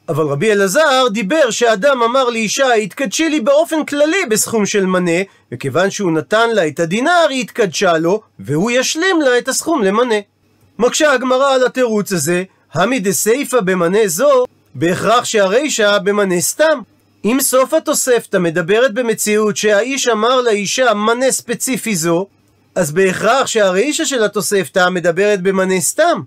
אבל 0.08 0.24
רבי 0.24 0.52
אלעזר 0.52 1.06
דיבר 1.10 1.50
שאדם 1.50 2.02
אמר 2.02 2.30
לאישה, 2.30 2.72
התקדשי 2.72 3.28
לי 3.28 3.40
באופן 3.40 3.84
כללי 3.84 4.26
בסכום 4.30 4.66
של 4.66 4.86
מנה, 4.86 5.20
וכיוון 5.52 5.90
שהוא 5.90 6.12
נתן 6.12 6.50
לה 6.50 6.66
את 6.66 6.80
הדינר, 6.80 7.26
היא 7.30 7.40
התקדשה 7.40 7.98
לו, 7.98 8.20
והוא 8.38 8.70
ישלים 8.70 9.20
לה 9.20 9.38
את 9.38 9.48
הסכום 9.48 9.82
למנה. 9.82 10.14
מקשה 10.78 11.12
הגמרא 11.12 11.54
על 11.54 11.66
התירוץ 11.66 12.12
הזה, 12.12 12.42
המי 12.72 13.00
דסייפא 13.00 13.60
במנה 13.60 13.98
זו, 14.06 14.44
בהכרח 14.74 15.24
שהרישא 15.24 15.98
במנה 15.98 16.40
סתם. 16.40 16.80
אם 17.24 17.38
סוף 17.40 17.74
התוספתא 17.74 18.36
מדברת 18.36 18.94
במציאות 18.94 19.56
שהאיש 19.56 20.08
אמר 20.08 20.40
לאישה 20.40 20.94
מנה 20.94 21.30
ספציפי 21.32 21.96
זו, 21.96 22.26
אז 22.74 22.92
בהכרח 22.92 23.46
שהרישא 23.46 24.04
של 24.04 24.24
התוספתא 24.24 24.88
מדברת 24.88 25.42
במנה 25.42 25.80
סתם. 25.80 26.20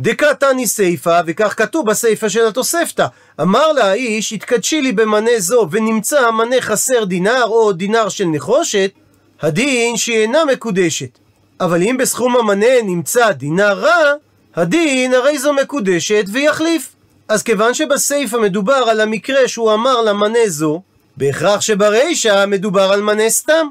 דקתני 0.00 0.66
סיפא, 0.66 1.22
וכך 1.26 1.54
כתוב 1.56 1.86
בסיפא 1.86 2.28
של 2.28 2.46
התוספתא. 2.46 3.06
אמר 3.40 3.72
לה 3.72 3.84
האיש, 3.90 4.32
התקדשי 4.32 4.80
לי 4.80 4.92
במנה 4.92 5.30
זו, 5.38 5.68
ונמצא 5.70 6.20
המנה 6.20 6.56
חסר 6.60 7.04
דינר 7.04 7.44
או 7.44 7.72
דינר 7.72 8.08
של 8.08 8.24
נחושת, 8.24 8.90
הדין 9.42 9.96
שהיא 9.96 10.18
אינה 10.18 10.44
מקודשת. 10.44 11.18
אבל 11.62 11.82
אם 11.82 11.96
בסכום 11.98 12.36
המנה 12.36 12.82
נמצא 12.84 13.32
דינר 13.32 13.72
רע, 13.72 14.12
הדין 14.54 15.14
הרי 15.14 15.38
זו 15.38 15.52
מקודשת 15.52 16.24
ויחליף. 16.32 16.92
אז 17.28 17.42
כיוון 17.42 17.74
שבסיפא 17.74 18.36
מדובר 18.36 18.72
על 18.72 19.00
המקרה 19.00 19.48
שהוא 19.48 19.74
אמר 19.74 20.02
למנה 20.02 20.38
זו, 20.46 20.82
בהכרח 21.16 21.60
שברישא 21.60 22.44
מדובר 22.48 22.92
על 22.92 23.00
מנה 23.02 23.30
סתם. 23.30 23.66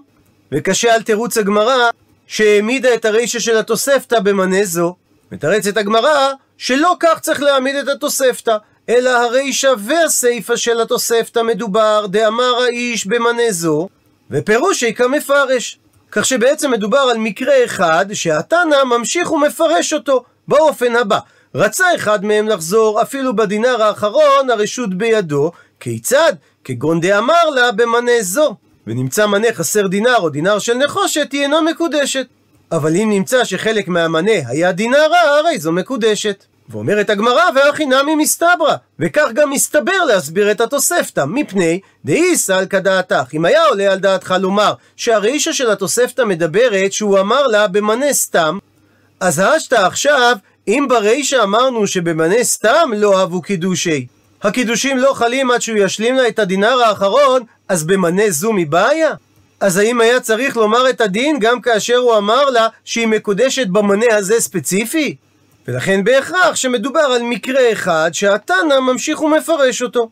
וקשה 0.52 0.94
על 0.96 1.02
תירוץ 1.02 1.38
הגמרא 1.38 1.90
שהעמידה 2.28 2.94
את 2.94 3.06
הרישא 3.06 3.40
של 3.40 3.58
התוספתא 3.58 4.20
במנה 4.20 4.64
זו. 4.64 4.96
מתרצת 5.32 5.78
הגמרא 5.78 6.34
שלא 6.58 6.96
כך 7.00 7.20
צריך 7.20 7.42
להעמיד 7.42 7.76
את 7.76 7.88
התוספתא, 7.88 8.58
אלא 8.90 9.10
הרישא 9.10 9.74
והסיפא 9.78 10.56
של 10.56 10.82
התוספתא 10.82 11.40
מדובר 11.40 12.06
דאמר 12.10 12.54
האיש 12.64 13.08
במנה 13.08 13.52
זו, 13.52 13.90
ופירושי 14.32 14.94
כמפרש. 14.94 15.81
כך 16.12 16.26
שבעצם 16.26 16.72
מדובר 16.72 16.98
על 16.98 17.18
מקרה 17.18 17.66
אחד 17.66 18.06
שהתנא 18.14 18.84
ממשיך 18.84 19.32
ומפרש 19.32 19.94
אותו 19.94 20.24
באופן 20.48 20.96
הבא 20.96 21.20
רצה 21.56 21.96
אחד 21.96 22.26
מהם 22.26 22.48
לחזור, 22.48 23.02
אפילו 23.02 23.36
בדינר 23.36 23.84
האחרון 23.84 24.50
הרשות 24.50 24.94
בידו, 24.94 25.52
כיצד? 25.80 26.34
כגון 26.64 27.00
דאמר 27.00 27.50
לה 27.56 27.72
במנה 27.72 28.12
זו. 28.22 28.56
ונמצא 28.88 29.26
מנה 29.26 29.48
חסר 29.54 29.88
דינר 29.88 30.18
או 30.18 30.30
דינר 30.30 30.60
של 30.60 30.74
נחושת, 30.74 31.32
היא 31.32 31.42
אינה 31.42 31.62
מקודשת. 31.62 32.28
אבל 32.72 32.96
אם 32.96 33.10
נמצא 33.10 33.44
שחלק 33.46 33.88
מהמנה 33.88 34.32
היה 34.48 34.72
דינרה, 34.72 35.22
הרי 35.40 35.60
זו 35.60 35.72
מקודשת. 35.72 36.46
ואומרת 36.72 37.10
הגמרא, 37.10 37.44
והכי 37.56 37.86
נמי 37.86 38.16
מסתברא, 38.16 38.76
וכך 39.00 39.28
גם 39.34 39.50
מסתבר 39.50 40.04
להסביר 40.08 40.52
את 40.52 40.62
התוספתא, 40.62 41.26
מפני 41.28 41.80
דאיסא 42.06 42.52
על 42.52 42.66
כדעתך. 42.66 43.24
אם 43.34 43.46
היה 43.46 43.64
עולה 43.64 43.92
על 43.92 44.00
דעתך 44.00 44.36
לומר 44.40 44.74
שהרישא 44.96 45.52
של 45.52 45.72
התוספתא 45.72 46.22
מדברת 46.22 46.94
שהוא 46.94 47.20
אמר 47.20 47.48
לה 47.48 47.68
במנה 47.68 48.14
סתם, 48.14 48.58
אז 49.20 49.40
השתא 49.40 49.76
עכשיו, 49.76 50.38
אם 50.68 50.86
ברישא 50.90 51.44
אמרנו 51.44 51.88
שבמנה 51.88 52.44
סתם 52.44 52.92
לא 52.96 53.20
אהבו 53.20 53.42
קידושי, 53.42 54.08
הקידושים 54.44 54.98
לא 54.98 55.14
חלים 55.14 55.52
עד 55.52 55.62
שהוא 55.62 55.78
ישלים 55.78 56.16
לה 56.16 56.28
את 56.28 56.40
הדינר 56.40 56.82
האחרון, 56.82 57.44
אז 57.70 57.84
במנה 57.84 58.24
זו 58.30 58.54
מבעיה? 58.54 59.14
אז 59.60 59.78
האם 59.78 60.02
היה 60.02 60.20
צריך 60.20 60.58
לומר 60.58 60.90
את 60.90 61.02
הדין 61.02 61.40
גם 61.40 61.62
כאשר 61.62 61.98
הוא 61.98 62.18
אמר 62.18 62.50
לה 62.50 62.68
שהיא 62.86 63.08
מקודשת 63.08 63.68
במנה 63.68 64.16
הזה 64.16 64.40
ספציפי? 64.40 65.16
ולכן 65.72 66.04
בהכרח 66.04 66.56
שמדובר 66.56 67.00
על 67.00 67.24
מקרה 67.24 67.72
אחד 67.72 68.10
שהתנא 68.14 68.80
ממשיך 68.80 69.22
ומפרש 69.22 69.82
אותו. 69.82 70.10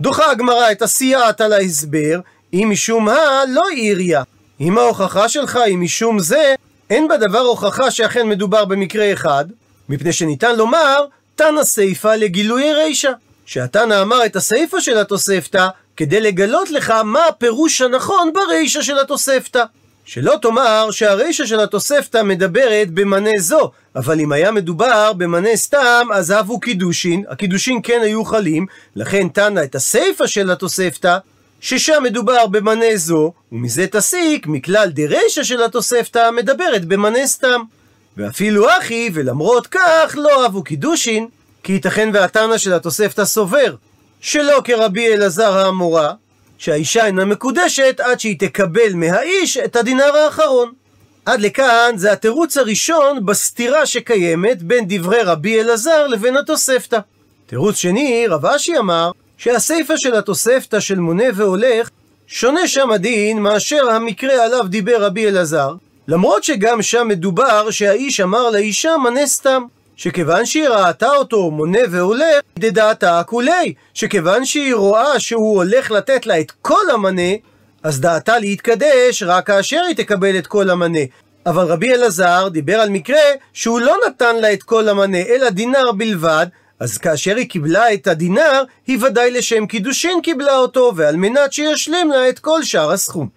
דוחה 0.00 0.30
הגמרא 0.30 0.72
את 0.72 0.82
הסייעת 0.82 1.40
על 1.40 1.52
ההסבר, 1.52 2.20
אם 2.52 2.68
משום 2.70 3.08
הא 3.08 3.44
לא 3.48 3.68
עיריה. 3.68 4.22
אם 4.60 4.78
ההוכחה 4.78 5.28
שלך 5.28 5.56
היא 5.56 5.78
משום 5.78 6.18
זה, 6.18 6.54
אין 6.90 7.08
בדבר 7.08 7.38
הוכחה 7.38 7.90
שאכן 7.90 8.28
מדובר 8.28 8.64
במקרה 8.64 9.12
אחד, 9.12 9.44
מפני 9.88 10.12
שניתן 10.12 10.56
לומר, 10.56 11.04
תנא 11.36 11.64
סיפא 11.64 12.08
לגילוי 12.08 12.72
רישא. 12.72 13.12
שהתנא 13.46 14.02
אמר 14.02 14.26
את 14.26 14.36
הסיפא 14.36 14.80
של 14.80 14.98
התוספתא, 14.98 15.68
כדי 15.96 16.20
לגלות 16.20 16.70
לך 16.70 16.90
מה 16.90 17.26
הפירוש 17.26 17.80
הנכון 17.80 18.32
ברישא 18.32 18.82
של 18.82 18.98
התוספתא. 18.98 19.64
שלא 20.04 20.34
תאמר 20.42 20.90
שהרישא 20.90 21.46
של 21.46 21.60
התוספתא 21.60 22.22
מדברת 22.22 22.90
במנה 22.90 23.30
זו, 23.38 23.70
אבל 23.96 24.20
אם 24.20 24.32
היה 24.32 24.50
מדובר 24.50 25.12
במנה 25.12 25.56
סתם, 25.56 26.08
אז 26.14 26.32
אהבו 26.32 26.60
קידושין, 26.60 27.24
הקידושין 27.28 27.80
כן 27.82 28.00
היו 28.02 28.24
חלים, 28.24 28.66
לכן 28.96 29.28
תנא 29.28 29.60
את 29.64 29.74
הסיפא 29.74 30.26
של 30.26 30.50
התוספתא, 30.50 31.18
ששם 31.60 32.02
מדובר 32.02 32.46
במנה 32.46 32.96
זו, 32.96 33.32
ומזה 33.52 33.86
תסיק 33.86 34.46
מכלל 34.46 34.88
דרישא 34.90 35.42
של 35.42 35.62
התוספתא 35.62 36.30
מדברת 36.30 36.84
במנה 36.84 37.26
סתם. 37.26 37.60
ואפילו 38.16 38.66
אחי, 38.78 39.10
ולמרות 39.14 39.66
כך, 39.66 40.14
לא 40.14 40.44
אהבו 40.44 40.62
קידושין, 40.62 41.28
כי 41.62 41.72
ייתכן 41.72 42.10
והתנא 42.12 42.58
של 42.58 42.72
התוספתא 42.72 43.24
סובר, 43.24 43.74
שלא 44.20 44.60
כרבי 44.64 45.14
אלעזר 45.14 45.58
האמורה, 45.58 46.12
שהאישה 46.60 47.06
אינה 47.06 47.24
מקודשת 47.24 48.00
עד 48.00 48.20
שהיא 48.20 48.38
תקבל 48.38 48.94
מהאיש 48.94 49.56
את 49.56 49.76
הדינר 49.76 50.16
האחרון. 50.16 50.72
עד 51.26 51.40
לכאן 51.40 51.92
זה 51.96 52.12
התירוץ 52.12 52.56
הראשון 52.56 53.26
בסתירה 53.26 53.86
שקיימת 53.86 54.62
בין 54.62 54.84
דברי 54.88 55.22
רבי 55.22 55.60
אלעזר 55.60 56.06
לבין 56.06 56.36
התוספתא. 56.36 56.98
תירוץ 57.46 57.76
שני, 57.76 58.26
רב 58.28 58.46
אשי 58.46 58.78
אמר 58.78 59.10
שהסיפא 59.36 59.94
של 59.96 60.14
התוספתא 60.14 60.80
של 60.80 60.98
מונה 60.98 61.24
והולך 61.34 61.90
שונה 62.26 62.68
שם 62.68 62.90
הדין 62.90 63.38
מאשר 63.38 63.90
המקרה 63.90 64.44
עליו 64.44 64.68
דיבר 64.68 65.04
רבי 65.04 65.28
אלעזר, 65.28 65.74
למרות 66.08 66.44
שגם 66.44 66.82
שם 66.82 67.08
מדובר 67.08 67.70
שהאיש 67.70 68.20
אמר 68.20 68.50
לאישה 68.50 68.96
מנה 68.96 69.26
סתם. 69.26 69.62
שכיוון 70.00 70.46
שהיא 70.46 70.68
ראתה 70.68 71.08
אותו 71.08 71.50
מונה 71.50 71.78
והולך, 71.90 72.40
דדעתה 72.58 73.22
כולי, 73.26 73.74
שכיוון 73.94 74.44
שהיא 74.44 74.74
רואה 74.74 75.20
שהוא 75.20 75.56
הולך 75.56 75.90
לתת 75.90 76.26
לה 76.26 76.40
את 76.40 76.52
כל 76.62 76.90
המנה, 76.92 77.32
אז 77.82 78.00
דעתה 78.00 78.38
להתקדש 78.38 79.22
רק 79.26 79.46
כאשר 79.46 79.80
היא 79.88 79.96
תקבל 79.96 80.38
את 80.38 80.46
כל 80.46 80.70
המנה. 80.70 80.98
אבל 81.46 81.64
רבי 81.64 81.94
אלעזר 81.94 82.48
דיבר 82.48 82.74
על 82.74 82.90
מקרה 82.90 83.20
שהוא 83.52 83.80
לא 83.80 83.96
נתן 84.06 84.36
לה 84.36 84.52
את 84.52 84.62
כל 84.62 84.88
המנה, 84.88 85.18
אלא 85.18 85.50
דינר 85.50 85.92
בלבד, 85.92 86.46
אז 86.80 86.98
כאשר 86.98 87.36
היא 87.36 87.48
קיבלה 87.48 87.94
את 87.94 88.06
הדינר, 88.06 88.62
היא 88.86 88.98
ודאי 89.00 89.30
לשם 89.30 89.66
קידושין 89.66 90.20
קיבלה 90.22 90.56
אותו, 90.56 90.92
ועל 90.96 91.16
מנת 91.16 91.52
שישלים 91.52 92.10
לה 92.10 92.28
את 92.28 92.38
כל 92.38 92.62
שאר 92.62 92.90
הסכום. 92.90 93.28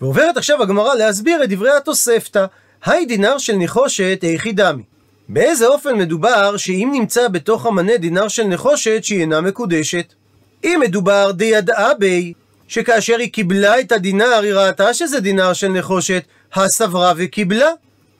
ועוברת 0.00 0.36
עכשיו 0.36 0.62
הגמרא 0.62 0.94
להסביר 0.94 1.44
את 1.44 1.48
דברי 1.48 1.76
התוספתא, 1.76 2.46
היי 2.84 3.06
דינר 3.06 3.38
של 3.38 3.56
נחושת 3.56 4.18
איכי 4.22 4.52
דמי. 4.52 4.97
באיזה 5.28 5.66
אופן 5.66 5.98
מדובר 5.98 6.56
שאם 6.56 6.90
נמצא 6.92 7.28
בתוך 7.28 7.66
המנה 7.66 7.96
דינר 7.96 8.28
של 8.28 8.44
נחושת 8.44 9.04
שהיא 9.04 9.20
אינה 9.20 9.40
מקודשת? 9.40 10.14
אם 10.64 10.80
מדובר 10.82 11.30
דידעה 11.30 11.94
בי, 11.94 12.32
שכאשר 12.68 13.16
היא 13.18 13.32
קיבלה 13.32 13.80
את 13.80 13.92
הדינר 13.92 14.40
היא 14.42 14.52
ראתה 14.52 14.94
שזה 14.94 15.20
דינר 15.20 15.52
של 15.52 15.68
נחושת, 15.68 16.22
הסברה 16.54 17.12
וקיבלה. 17.16 17.70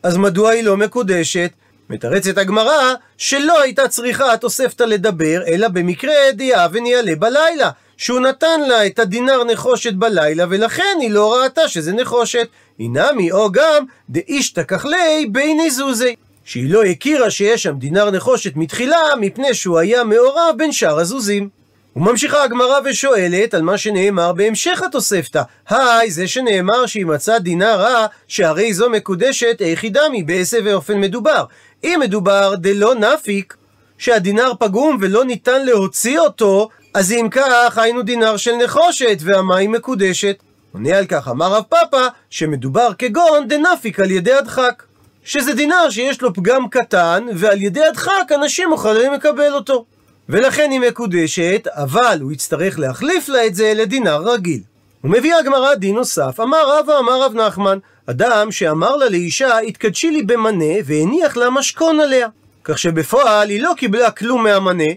אז 0.03 0.17
מדוע 0.17 0.51
היא 0.51 0.65
לא 0.65 0.77
מקודשת? 0.77 1.51
מתרצת 1.91 2.39
הגמרא 2.39 2.95
שלא 3.19 3.61
הייתה 3.61 3.89
צריכה 3.89 4.33
התוספתא 4.33 4.83
לדבר, 4.83 5.43
אלא 5.47 5.69
במקרה 5.69 6.15
דיעה 6.33 6.69
וניאלה 6.73 7.17
בלילה, 7.17 7.71
שהוא 7.97 8.21
נתן 8.21 8.61
לה 8.69 8.87
את 8.87 8.99
הדינר 8.99 9.45
נחושת 9.45 9.93
בלילה, 9.93 10.45
ולכן 10.49 10.99
היא 11.01 11.11
לא 11.11 11.35
ראתה 11.35 11.69
שזה 11.69 11.93
נחושת. 11.93 12.49
אינמי 12.81 13.33
או 13.33 13.53
גם 13.53 13.85
דאישתא 14.11 14.63
ככלי 14.63 15.27
ביני 15.33 15.71
זוזי. 15.71 16.15
שהיא 16.49 16.71
לא 16.71 16.85
הכירה 16.85 17.31
שיש 17.31 17.63
שם 17.63 17.79
דינר 17.79 18.11
נחושת 18.11 18.57
מתחילה, 18.57 18.99
מפני 19.21 19.55
שהוא 19.55 19.79
היה 19.79 20.05
מעורב 20.05 20.55
בין 20.57 20.73
שאר 20.73 20.99
הזוזים. 20.99 21.49
וממשיכה 21.97 22.45
הגמרא 22.45 22.79
ושואלת 22.85 23.55
על 23.55 23.63
מה 23.63 23.79
שנאמר 23.79 24.33
בהמשך 24.33 24.83
התוספתא. 24.83 25.43
היי, 25.69 26.11
זה 26.11 26.29
שנאמר 26.29 26.87
שהיא 26.87 27.07
מצאה 27.07 27.39
דינה 27.39 27.75
רע, 27.77 28.07
שהרי 28.29 28.75
זו 28.75 28.91
מקודשת, 28.91 29.57
איך 29.61 29.83
היא 29.83 29.93
דמי, 29.93 30.23
באיזה 30.23 30.59
ואופן 30.65 31.01
מדובר. 31.01 31.45
אם 31.85 31.99
מדובר 32.03 32.55
דלא 32.55 32.95
נפיק, 32.95 33.57
שהדינר 33.99 34.53
פגום 34.59 34.99
ולא 35.01 35.25
ניתן 35.25 35.67
להוציא 35.67 36.19
אותו, 36.19 36.69
אז 36.95 37.13
אם 37.13 37.29
כך 37.31 37.79
היינו 37.79 38.03
דינר 38.03 38.37
של 38.37 38.53
נחושת, 38.65 39.19
והמים 39.21 39.73
מקודשת. 39.73 40.37
עונה 40.73 40.99
על 40.99 41.07
כך 41.07 41.29
אמר 41.29 41.53
רב 41.53 41.65
פאפא, 41.69 42.09
שמדובר 42.31 42.89
כגון 42.99 43.49
דנפיק 43.49 44.01
על 44.01 44.11
ידי 44.11 44.33
הדחק. 44.33 44.88
שזה 45.29 45.55
דינר 45.55 45.91
שיש 45.91 46.23
לו 46.23 46.35
פגם 46.35 46.69
קטן, 46.69 47.27
ועל 47.35 47.63
ידי 47.63 47.85
הדחק 47.85 48.33
אנשים 48.35 48.73
יכולים 48.75 49.13
לקבל 49.13 49.53
אותו. 49.53 49.85
ולכן 50.29 50.71
היא 50.71 50.81
מקודשת, 50.81 51.67
אבל 51.71 52.19
הוא 52.21 52.33
יצטרך 52.33 52.79
להחליף 52.79 53.29
לה 53.29 53.47
את 53.47 53.55
זה 53.55 53.73
לדינר 53.77 54.17
רגיל. 54.17 54.61
ומביאה 55.05 55.39
הגמרא 55.39 55.75
דין 55.75 55.95
נוסף, 55.95 56.41
אמר 56.41 56.79
רבא 56.79 56.99
אמר 56.99 57.23
רב 57.23 57.35
נחמן, 57.35 57.79
אדם 58.07 58.53
שאמר 58.53 58.97
לה 58.97 59.09
לאישה, 59.09 59.59
התקדשי 59.59 60.11
לי 60.11 60.23
במנה, 60.23 60.75
והניח 60.85 61.37
לה 61.37 61.51
משכון 61.51 62.01
עליה. 62.01 62.29
כך 62.65 62.79
שבפועל 62.79 63.49
היא 63.49 63.63
לא 63.63 63.73
קיבלה 63.77 64.11
כלום 64.11 64.45
מהמנה, 64.45 64.93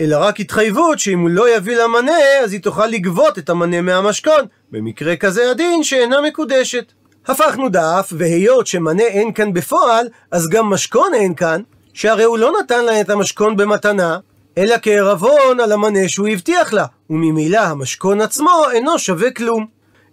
אלא 0.00 0.16
רק 0.20 0.40
התחייבות 0.40 0.98
שאם 0.98 1.18
הוא 1.18 1.30
לא 1.30 1.56
יביא 1.56 1.76
לה 1.76 1.88
מנה, 1.88 2.18
אז 2.44 2.52
היא 2.52 2.62
תוכל 2.62 2.86
לגבות 2.86 3.38
את 3.38 3.50
המנה 3.50 3.80
מהמשכון. 3.80 4.44
במקרה 4.72 5.16
כזה 5.16 5.50
הדין 5.50 5.84
שאינה 5.84 6.20
מקודשת. 6.20 6.92
הפכנו 7.30 7.68
דף, 7.68 8.12
והיות 8.12 8.66
שמנה 8.66 9.02
אין 9.02 9.32
כאן 9.32 9.52
בפועל, 9.52 10.08
אז 10.30 10.48
גם 10.48 10.66
משכון 10.66 11.14
אין 11.14 11.34
כאן, 11.34 11.62
שהרי 11.94 12.24
הוא 12.24 12.38
לא 12.38 12.52
נתן 12.60 12.84
לה 12.84 13.00
את 13.00 13.10
המשכון 13.10 13.56
במתנה, 13.56 14.18
אלא 14.58 14.76
כערבון 14.82 15.60
על 15.62 15.72
המנה 15.72 16.08
שהוא 16.08 16.28
הבטיח 16.28 16.72
לה, 16.72 16.86
וממילא 17.10 17.58
המשכון 17.58 18.20
עצמו 18.20 18.64
אינו 18.72 18.98
שווה 18.98 19.30
כלום. 19.30 19.66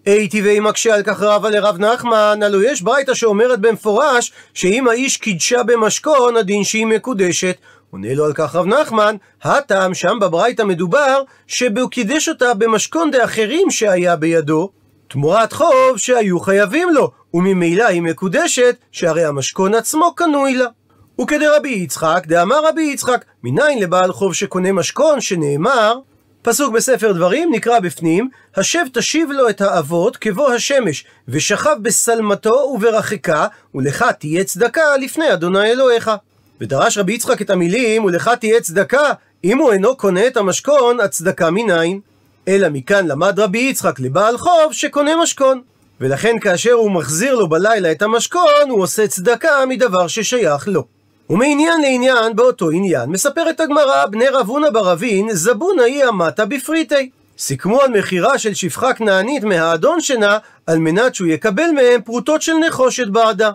הייתי 0.05 0.41
ואם 0.41 0.63
מקשה 0.63 0.95
על 0.95 1.03
כך 1.03 1.21
רבה 1.21 1.49
לרב 1.49 1.77
נחמן, 1.77 2.39
הלו 2.43 2.63
יש 2.63 2.81
ברייתא 2.81 3.13
שאומרת 3.13 3.59
במפורש 3.59 4.31
שאם 4.53 4.87
האיש 4.87 5.17
קידשה 5.17 5.63
במשכון, 5.63 6.37
הדין 6.37 6.63
שהיא 6.63 6.85
מקודשת. 6.85 7.57
עונה 7.91 8.13
לו 8.13 8.25
על 8.25 8.33
כך 8.33 8.55
רב 8.55 8.65
נחמן, 8.65 9.15
הטעם 9.43 9.93
שם 9.93 10.17
בברייתא 10.21 10.63
מדובר 10.63 11.21
שהוא 11.47 11.89
קידש 11.91 12.29
אותה 12.29 12.53
במשכון 12.53 13.11
דאחרים 13.11 13.71
שהיה 13.71 14.15
בידו, 14.15 14.69
תמורת 15.07 15.53
חוב 15.53 15.97
שהיו 15.97 16.39
חייבים 16.39 16.89
לו, 16.89 17.11
וממילא 17.33 17.83
היא 17.83 18.01
מקודשת, 18.01 18.75
שהרי 18.91 19.25
המשכון 19.25 19.73
עצמו 19.73 20.15
קנוי 20.15 20.55
לה. 20.55 20.65
וכדרבי 21.21 21.69
יצחק, 21.69 22.23
דאמר 22.27 22.67
רבי 22.67 22.81
יצחק, 22.81 23.25
מניין 23.43 23.79
לבעל 23.79 24.11
חוב 24.11 24.33
שקונה 24.33 24.71
משכון, 24.71 25.21
שנאמר, 25.21 25.99
פסוק 26.41 26.73
בספר 26.73 27.11
דברים 27.11 27.53
נקרא 27.53 27.79
בפנים, 27.79 28.29
השב 28.55 28.83
תשיב 28.93 29.31
לו 29.31 29.49
את 29.49 29.61
האבות 29.61 30.17
כבוא 30.17 30.51
השמש, 30.51 31.05
ושכב 31.27 31.75
בשלמתו 31.81 32.71
וברחקה, 32.75 33.47
ולך 33.75 34.05
תהיה 34.19 34.43
צדקה 34.43 34.97
לפני 34.97 35.33
אדוני 35.33 35.71
אלוהיך. 35.71 36.11
ודרש 36.61 36.97
רבי 36.97 37.13
יצחק 37.13 37.41
את 37.41 37.49
המילים, 37.49 38.05
ולך 38.05 38.29
תהיה 38.39 38.61
צדקה, 38.61 39.11
אם 39.43 39.57
הוא 39.57 39.71
אינו 39.71 39.95
קונה 39.95 40.27
את 40.27 40.37
המשכון, 40.37 40.99
הצדקה 40.99 41.51
מניין. 41.51 41.99
אלא 42.47 42.67
מכאן 42.69 43.07
למד 43.07 43.39
רבי 43.39 43.59
יצחק 43.59 43.99
לבעל 43.99 44.37
חוב 44.37 44.73
שקונה 44.73 45.11
משכון. 45.23 45.61
ולכן 46.01 46.39
כאשר 46.39 46.71
הוא 46.71 46.91
מחזיר 46.91 47.35
לו 47.35 47.49
בלילה 47.49 47.91
את 47.91 48.01
המשכון, 48.01 48.69
הוא 48.69 48.81
עושה 48.81 49.07
צדקה 49.07 49.65
מדבר 49.67 50.07
ששייך 50.07 50.67
לו. 50.67 50.83
ומעניין 51.29 51.81
לעניין 51.81 52.35
באותו 52.35 52.71
עניין, 52.71 53.09
מספרת 53.09 53.59
הגמרא, 53.59 54.05
בני 54.05 54.27
רב 54.27 54.47
הונא 54.47 54.69
ברבין, 54.69 55.27
זבונה 55.31 55.83
היא 55.83 56.03
המטה 56.03 56.45
בפריטי. 56.45 57.09
סיכמו 57.37 57.81
על 57.81 57.99
מכירה 57.99 58.37
של 58.37 58.53
שפחה 58.53 58.93
כנענית 58.93 59.43
מהאדון 59.43 60.01
שנה, 60.01 60.37
על 60.67 60.79
מנת 60.79 61.15
שהוא 61.15 61.27
יקבל 61.27 61.71
מהם 61.75 62.01
פרוטות 62.01 62.41
של 62.41 62.53
נחושת 62.67 63.07
בעדה. 63.07 63.51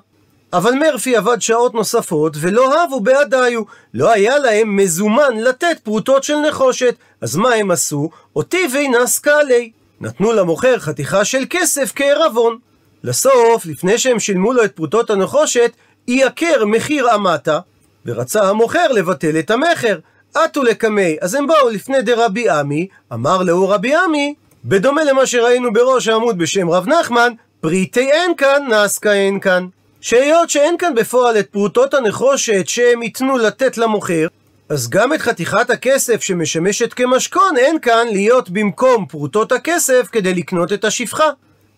אבל 0.52 0.75
מרפי 0.75 1.16
עבד 1.16 1.40
שעות 1.40 1.75
נוספות, 1.75 2.37
ולא 2.40 2.85
הבו 2.85 3.00
בעדיו. 3.00 3.62
לא 3.94 4.12
היה 4.12 4.38
להם 4.38 4.77
מזומן 4.77 5.37
לתת 5.37 5.77
פרוטות 5.83 6.24
של 6.24 6.37
נחושת. 6.37 6.94
אז 7.20 7.37
מה 7.37 7.55
הם 7.55 7.70
עשו? 7.70 8.11
אותי 8.37 8.68
ואינס 8.72 9.18
קאלי. 9.18 9.70
נתנו 10.00 10.33
למוכר 10.33 10.79
חתיכה 10.79 11.24
של 11.24 11.44
כסף 11.50 11.92
כערבון. 11.94 12.59
לסוף, 13.05 13.66
לפני 13.66 13.98
שהם 13.98 14.20
שילמו 14.20 14.53
לו 14.53 14.64
את 14.64 14.72
פרוטות 14.72 15.11
הנחושת, 15.11 15.72
ייקר 16.09 16.64
מחיר 16.66 17.14
אמתה, 17.14 17.59
ורצה 18.07 18.42
המוכר 18.42 18.92
לבטל 18.92 19.38
את 19.38 19.50
המכר. 19.50 19.98
אטו 20.44 20.62
לקמי, 20.62 21.16
אז 21.20 21.35
הם 21.35 21.46
באו 21.46 21.68
לפני 21.68 22.03
דרבי 22.03 22.48
עמי, 22.48 22.88
אמר 23.12 23.42
לאו 23.42 23.68
רבי 23.68 23.94
עמי, 23.94 24.35
בדומה 24.64 25.05
למה 25.05 25.27
שראינו 25.27 25.72
בראש 25.72 26.09
העמוד 26.09 26.38
בשם 26.38 26.70
רב 26.70 26.88
נחמן, 26.88 27.33
פריטי 27.61 28.11
אין 28.11 28.35
כאן, 28.37 28.62
נסקה 28.68 29.12
אין 29.12 29.40
כאן. 29.40 29.66
שהיות 30.03 30.51
שאין 30.51 30.77
כאן 30.79 30.95
בפועל 30.95 31.38
את 31.38 31.49
פרוטות 31.49 31.95
הנחושת 31.95 32.69
שהם 32.69 33.03
ייתנו 33.03 33.38
לתת 33.38 33.79
למוכר, 33.79 34.27
אז 34.69 34.88
גם 34.88 35.15
את 35.15 35.21
חתיכת 35.21 35.71
הכסף 35.71 36.23
שמשמשת 36.23 36.93
כמשכון 36.93 37.57
אין 37.57 37.79
כאן 37.79 38.07
להיות 38.11 38.51
במקום 38.51 39.07
פרוטות 39.07 39.53
הכסף 39.53 40.09
כדי 40.12 40.35
לקנות 40.35 40.73
את 40.73 40.85
השפחה. 40.85 41.31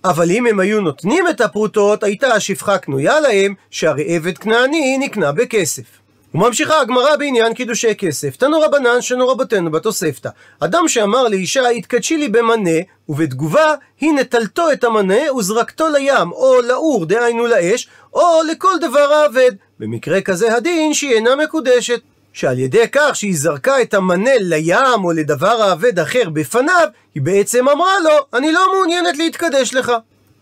אבל 0.04 0.30
אם 0.30 0.46
הם 0.46 0.60
היו 0.60 0.80
נותנים 0.80 1.28
את 1.28 1.40
הפרוטות, 1.40 2.02
הייתה 2.02 2.26
השפחה 2.26 2.78
קנויה 2.78 3.20
להם, 3.20 3.54
שהרי 3.70 4.16
עבד 4.16 4.38
כנעני 4.38 4.98
נקנה 4.98 5.32
בכסף. 5.32 6.03
וממשיכה 6.34 6.80
הגמרא 6.80 7.16
בעניין 7.16 7.54
קידושי 7.54 7.94
כסף. 7.94 8.36
תנו 8.36 8.60
רבנן 8.60 9.00
שנו 9.02 9.28
רבותינו 9.28 9.70
בתוספתא. 9.70 10.28
אדם 10.60 10.88
שאמר 10.88 11.28
לאישה, 11.28 11.68
התקדשי 11.68 12.16
לי 12.16 12.28
במנה, 12.28 12.80
ובתגובה, 13.08 13.74
היא 14.00 14.12
נטלתו 14.12 14.72
את 14.72 14.84
המנה 14.84 15.32
וזרקתו 15.32 15.88
לים, 15.88 16.32
או 16.32 16.60
לאור, 16.60 17.06
דהיינו 17.06 17.46
לאש, 17.46 17.88
או 18.14 18.40
לכל 18.50 18.74
דבר 18.80 19.12
האבד. 19.12 19.52
במקרה 19.80 20.20
כזה 20.20 20.56
הדין 20.56 20.94
שהיא 20.94 21.12
אינה 21.12 21.36
מקודשת. 21.36 22.00
שעל 22.32 22.58
ידי 22.58 22.84
כך 22.92 23.16
שהיא 23.16 23.36
זרקה 23.36 23.82
את 23.82 23.94
המנה 23.94 24.30
לים 24.40 25.04
או 25.04 25.12
לדבר 25.12 25.62
האבד 25.62 25.98
אחר 25.98 26.30
בפניו, 26.32 26.88
היא 27.14 27.22
בעצם 27.22 27.68
אמרה 27.68 28.00
לו, 28.04 28.10
אני 28.34 28.52
לא 28.52 28.72
מעוניינת 28.74 29.16
להתקדש 29.16 29.74
לך. 29.74 29.92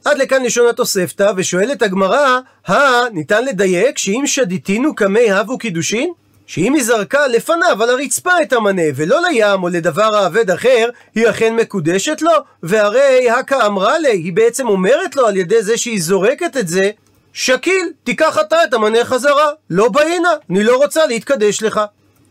עד 0.04 0.18
לכאן 0.18 0.42
לשון 0.42 0.68
התוספתא, 0.68 1.32
ושואלת 1.36 1.82
הגמרא, 1.82 2.38
הא, 2.66 3.08
ניתן 3.12 3.44
לדייק 3.44 3.98
שאם 3.98 4.22
שדיתינו 4.26 4.94
קמי 4.94 5.30
הבו 5.30 5.58
קידושין? 5.58 6.12
שאם 6.46 6.74
היא 6.74 6.84
זרקה 6.84 7.26
לפניו 7.26 7.82
על 7.82 7.90
הרצפה 7.90 8.42
את 8.42 8.52
המנה, 8.52 8.82
ולא 8.96 9.20
לים 9.22 9.62
או 9.62 9.68
לדבר 9.68 10.16
האבד 10.16 10.50
אחר, 10.50 10.88
היא 11.14 11.30
אכן 11.30 11.56
מקודשת 11.56 12.22
לו? 12.22 12.32
והרי 12.62 13.30
הקא 13.30 13.66
אמרה 13.66 13.98
לי, 13.98 14.08
היא 14.08 14.32
בעצם 14.32 14.68
אומרת 14.68 15.16
לו 15.16 15.26
על 15.26 15.36
ידי 15.36 15.62
זה 15.62 15.76
שהיא 15.76 16.02
זורקת 16.02 16.56
את 16.56 16.68
זה, 16.68 16.90
שקיל, 17.32 17.92
תיקח 18.04 18.38
אתה 18.40 18.64
את 18.64 18.74
המנה 18.74 19.04
חזרה, 19.04 19.50
לא 19.70 19.88
באינה, 19.88 20.32
אני 20.50 20.64
לא 20.64 20.76
רוצה 20.76 21.06
להתקדש 21.06 21.62
לך. 21.62 21.80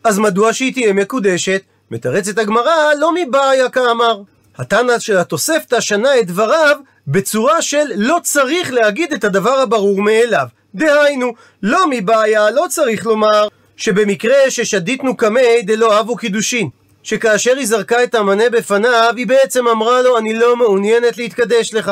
אז 0.04 0.20
מדוע 0.20 0.54
שהיא 0.54 0.74
תהיה 0.74 0.94
מקודשת? 0.94 1.62
מתרצת 1.92 2.38
הגמרא, 2.38 2.94
לא 3.00 3.12
מבעיה 3.16 3.70
כאמר. 3.70 4.22
התנא 4.58 5.00
של 5.00 5.18
התוספתא 5.18 5.80
שנה 5.80 6.20
את 6.20 6.28
דבריו 6.28 6.78
בצורה 7.08 7.62
של 7.62 7.86
לא 7.96 8.18
צריך 8.24 8.74
להגיד 8.74 9.14
את 9.14 9.24
הדבר 9.24 9.60
הברור 9.60 10.02
מאליו. 10.02 10.46
דהיינו, 10.76 11.34
לא 11.64 11.86
מבעיה, 11.90 12.52
לא 12.52 12.66
צריך 12.70 13.06
לומר 13.06 13.48
שבמקרה 13.78 14.50
ששדיתנו 14.50 15.18
קמי 15.18 15.62
דלא 15.64 16.00
אבו 16.00 16.16
קידושין, 16.16 16.70
שכאשר 17.04 17.58
היא 17.58 17.68
זרקה 17.68 18.04
את 18.04 18.16
המנה 18.16 18.50
בפניו, 18.50 19.14
היא 19.18 19.28
בעצם 19.28 19.68
אמרה 19.68 20.02
לו, 20.02 20.18
אני 20.18 20.34
לא 20.34 20.56
מעוניינת 20.56 21.18
להתקדש 21.18 21.74
לך. 21.74 21.92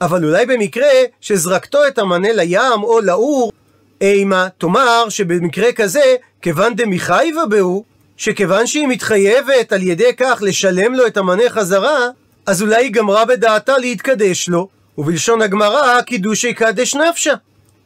אבל 0.00 0.24
אולי 0.24 0.46
במקרה 0.46 0.90
שזרקתו 1.20 1.86
את 1.86 1.98
המנה 1.98 2.32
לים 2.32 2.82
או 2.82 3.00
לאור, 3.00 3.52
אימה, 4.00 4.48
תאמר 4.58 5.08
שבמקרה 5.08 5.72
כזה, 5.72 6.14
כיוון 6.42 6.76
דמיחייבה 6.76 7.46
בהו, 7.46 7.84
שכיוון 8.16 8.66
שהיא 8.66 8.88
מתחייבת 8.88 9.72
על 9.72 9.82
ידי 9.82 10.16
כך 10.16 10.38
לשלם 10.42 10.94
לו 10.94 11.06
את 11.06 11.16
המנה 11.16 11.42
חזרה, 11.48 12.08
אז 12.46 12.62
אולי 12.62 12.76
היא 12.84 12.92
גמרה 12.92 13.24
בדעתה 13.24 13.78
להתקדש 13.78 14.48
לו, 14.48 14.68
ובלשון 14.98 15.42
הגמרא, 15.42 16.00
קידוש 16.02 16.44
יקדש 16.44 16.94
נפשה. 16.94 17.34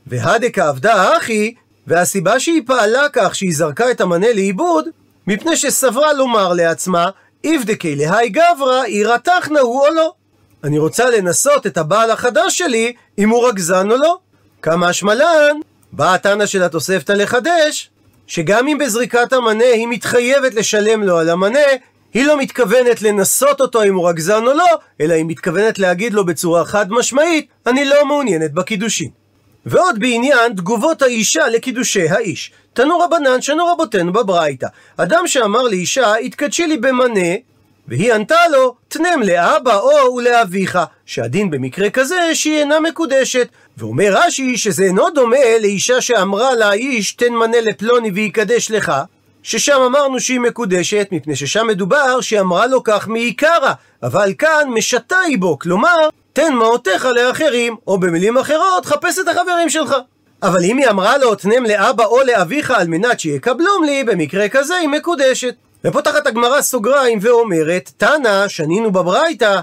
והדקה 0.07 0.69
עבדה 0.69 1.17
אחי, 1.17 1.55
והסיבה 1.87 2.41
שהיא 2.41 2.63
פעלה 2.67 3.03
כך 3.13 3.35
שהיא 3.35 3.55
זרקה 3.55 3.91
את 3.91 4.01
המנה 4.01 4.33
לאיבוד, 4.33 4.89
מפני 5.27 5.57
שסברה 5.57 6.13
לומר 6.13 6.53
לעצמה, 6.53 7.11
איבדקי 7.45 7.97
להי 7.97 8.29
גברא, 8.29 8.83
עירא 8.83 9.17
תחנה 9.17 9.61
הוא 9.61 9.87
או 9.87 9.95
לא. 9.95 10.13
אני 10.65 10.79
רוצה 10.79 11.11
לנסות 11.11 11.67
את 11.67 11.79
הבעל 11.79 12.11
החדש 12.11 12.59
שלי, 12.59 12.93
אם 13.19 13.29
הוא 13.29 13.49
רגזן 13.49 13.91
או 13.91 13.97
לא. 13.97 14.19
כמה 14.63 14.89
השמלן, 14.89 15.57
באה 15.93 16.15
התנא 16.15 16.47
של 16.47 16.63
התוספתא 16.63 17.13
לחדש, 17.13 17.91
שגם 18.27 18.69
אם 18.69 18.79
בזריקת 18.79 19.33
המנה 19.33 19.65
היא 19.65 19.87
מתחייבת 19.89 20.55
לשלם 20.55 21.03
לו 21.03 21.19
על 21.19 21.31
המנה, 21.31 21.69
היא 22.15 22.27
לא 22.27 22.39
מתכוונת 22.39 23.03
לנסות 23.03 23.61
אותו 23.61 23.83
אם 23.85 23.95
הוא 23.95 24.09
רגזן 24.09 24.47
או 24.47 24.53
לא, 24.53 24.79
אלא 25.01 25.15
היא 25.15 25.25
מתכוונת 25.25 25.79
להגיד 25.79 26.15
לו 26.15 26.27
בצורה 26.27 26.65
חד 26.65 26.91
משמעית, 26.91 27.47
אני 27.67 27.85
לא 27.85 28.07
מעוניינת 28.07 28.53
בקידושין. 28.53 29.09
ועוד 29.67 29.99
בעניין 29.99 30.53
תגובות 30.53 31.03
האישה 31.03 31.49
לקידושי 31.49 32.09
האיש. 32.09 32.53
תנו 32.73 32.99
רבנן 32.99 33.43
שנו 33.43 33.67
רבותינו 33.67 34.13
בברייתא. 34.13 34.67
אדם 34.97 35.27
שאמר 35.27 35.63
לאישה, 35.63 36.15
התקדשי 36.15 36.67
לי 36.67 36.77
במנה, 36.77 37.31
והיא 37.89 38.13
ענתה 38.13 38.49
לו, 38.53 38.75
תנם 38.89 39.23
לאבא 39.25 39.79
או 39.79 40.15
ולאביך, 40.15 40.79
שהדין 41.07 41.51
במקרה 41.51 41.91
כזה 41.91 42.35
שהיא 42.35 42.59
אינה 42.59 42.81
מקודשת. 42.81 43.49
ואומר 43.79 44.09
רש"י 44.11 44.57
שזה 44.57 44.85
אינו 44.85 45.11
דומה 45.11 45.59
לאישה 45.61 46.01
שאמרה 46.01 46.55
לאיש, 46.55 47.13
תן 47.13 47.33
מנה 47.33 47.61
לפלוני 47.61 48.11
ויקדש 48.11 48.71
לך, 48.71 48.93
ששם 49.49 49.81
אמרנו 49.87 50.21
שהיא 50.21 50.41
מקודשת, 50.41 51.09
מפני 51.13 51.37
ששם 51.37 51.67
מדובר 51.67 52.21
שהיא 52.21 52.41
אמרה 52.41 52.67
לו 52.67 52.83
כך 52.85 53.09
מעיקרא, 53.09 53.73
אבל 54.03 54.33
כאן 54.39 54.69
משתה 54.69 55.19
היא 55.19 55.39
בו, 55.39 55.59
כלומר, 55.59 56.09
תן 56.33 56.55
מעותיך 56.55 57.07
לאחרים, 57.07 57.77
או 57.87 58.01
במילים 58.01 58.39
אחרות, 58.39 58.87
חפש 58.87 59.19
את 59.19 59.29
החברים 59.29 59.71
שלך. 59.71 59.95
אבל 60.43 60.65
אם 60.65 60.77
היא 60.77 60.89
אמרה 60.89 61.19
לו, 61.19 61.35
תנם 61.35 61.65
לאבא 61.65 62.05
או 62.05 62.23
לאביך 62.23 62.71
על 62.71 62.89
מנת 62.89 63.21
שיקבלום 63.21 63.85
לי, 63.85 64.05
במקרה 64.05 64.49
כזה 64.49 64.75
היא 64.75 64.89
מקודשת. 64.89 65.55
ופותחת 65.85 66.27
הגמרא 66.27 66.63
סוגריים 66.63 67.19
ואומרת, 67.23 67.91
תנא, 67.97 68.49
שנינו 68.49 68.93
בברייתא, 68.93 69.61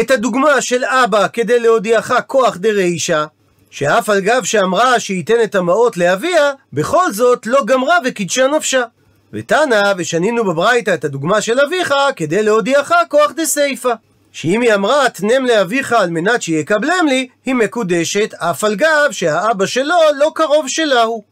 את 0.00 0.10
הדוגמה 0.10 0.60
של 0.60 0.84
אבא 0.84 1.26
כדי 1.32 1.60
להודיעך 1.60 2.12
כוח 2.26 2.56
דרישא, 2.56 3.24
שאף 3.70 4.10
על 4.10 4.20
גב 4.20 4.44
שאמרה 4.44 5.00
שייתן 5.00 5.42
את 5.44 5.54
המעות 5.54 5.96
לאביה, 5.96 6.52
בכל 6.72 7.12
זאת 7.12 7.46
לא 7.46 7.64
גמרה 7.64 7.96
וקידשה 8.04 8.46
נפשה. 8.46 8.82
ותנא, 9.34 9.92
ושנינו 9.96 10.44
בברייתא 10.44 10.94
את 10.94 11.04
הדוגמה 11.04 11.40
של 11.40 11.60
אביך, 11.60 11.94
כדי 12.16 12.42
להודיעך 12.42 12.92
כוח 13.08 13.32
דסייפא. 13.36 13.92
שאם 14.32 14.60
היא 14.60 14.74
אמרה, 14.74 15.08
תנם 15.08 15.46
לאביך 15.46 15.92
על 15.92 16.10
מנת 16.10 16.42
שיקבלם 16.42 17.06
לי, 17.08 17.28
היא 17.46 17.54
מקודשת, 17.54 18.34
אף 18.34 18.64
על 18.64 18.74
גב 18.74 19.08
שהאבא 19.10 19.66
שלו 19.66 19.96
לא 20.18 20.32
קרוב 20.34 20.68
שלה 20.68 21.02
הוא. 21.02 21.22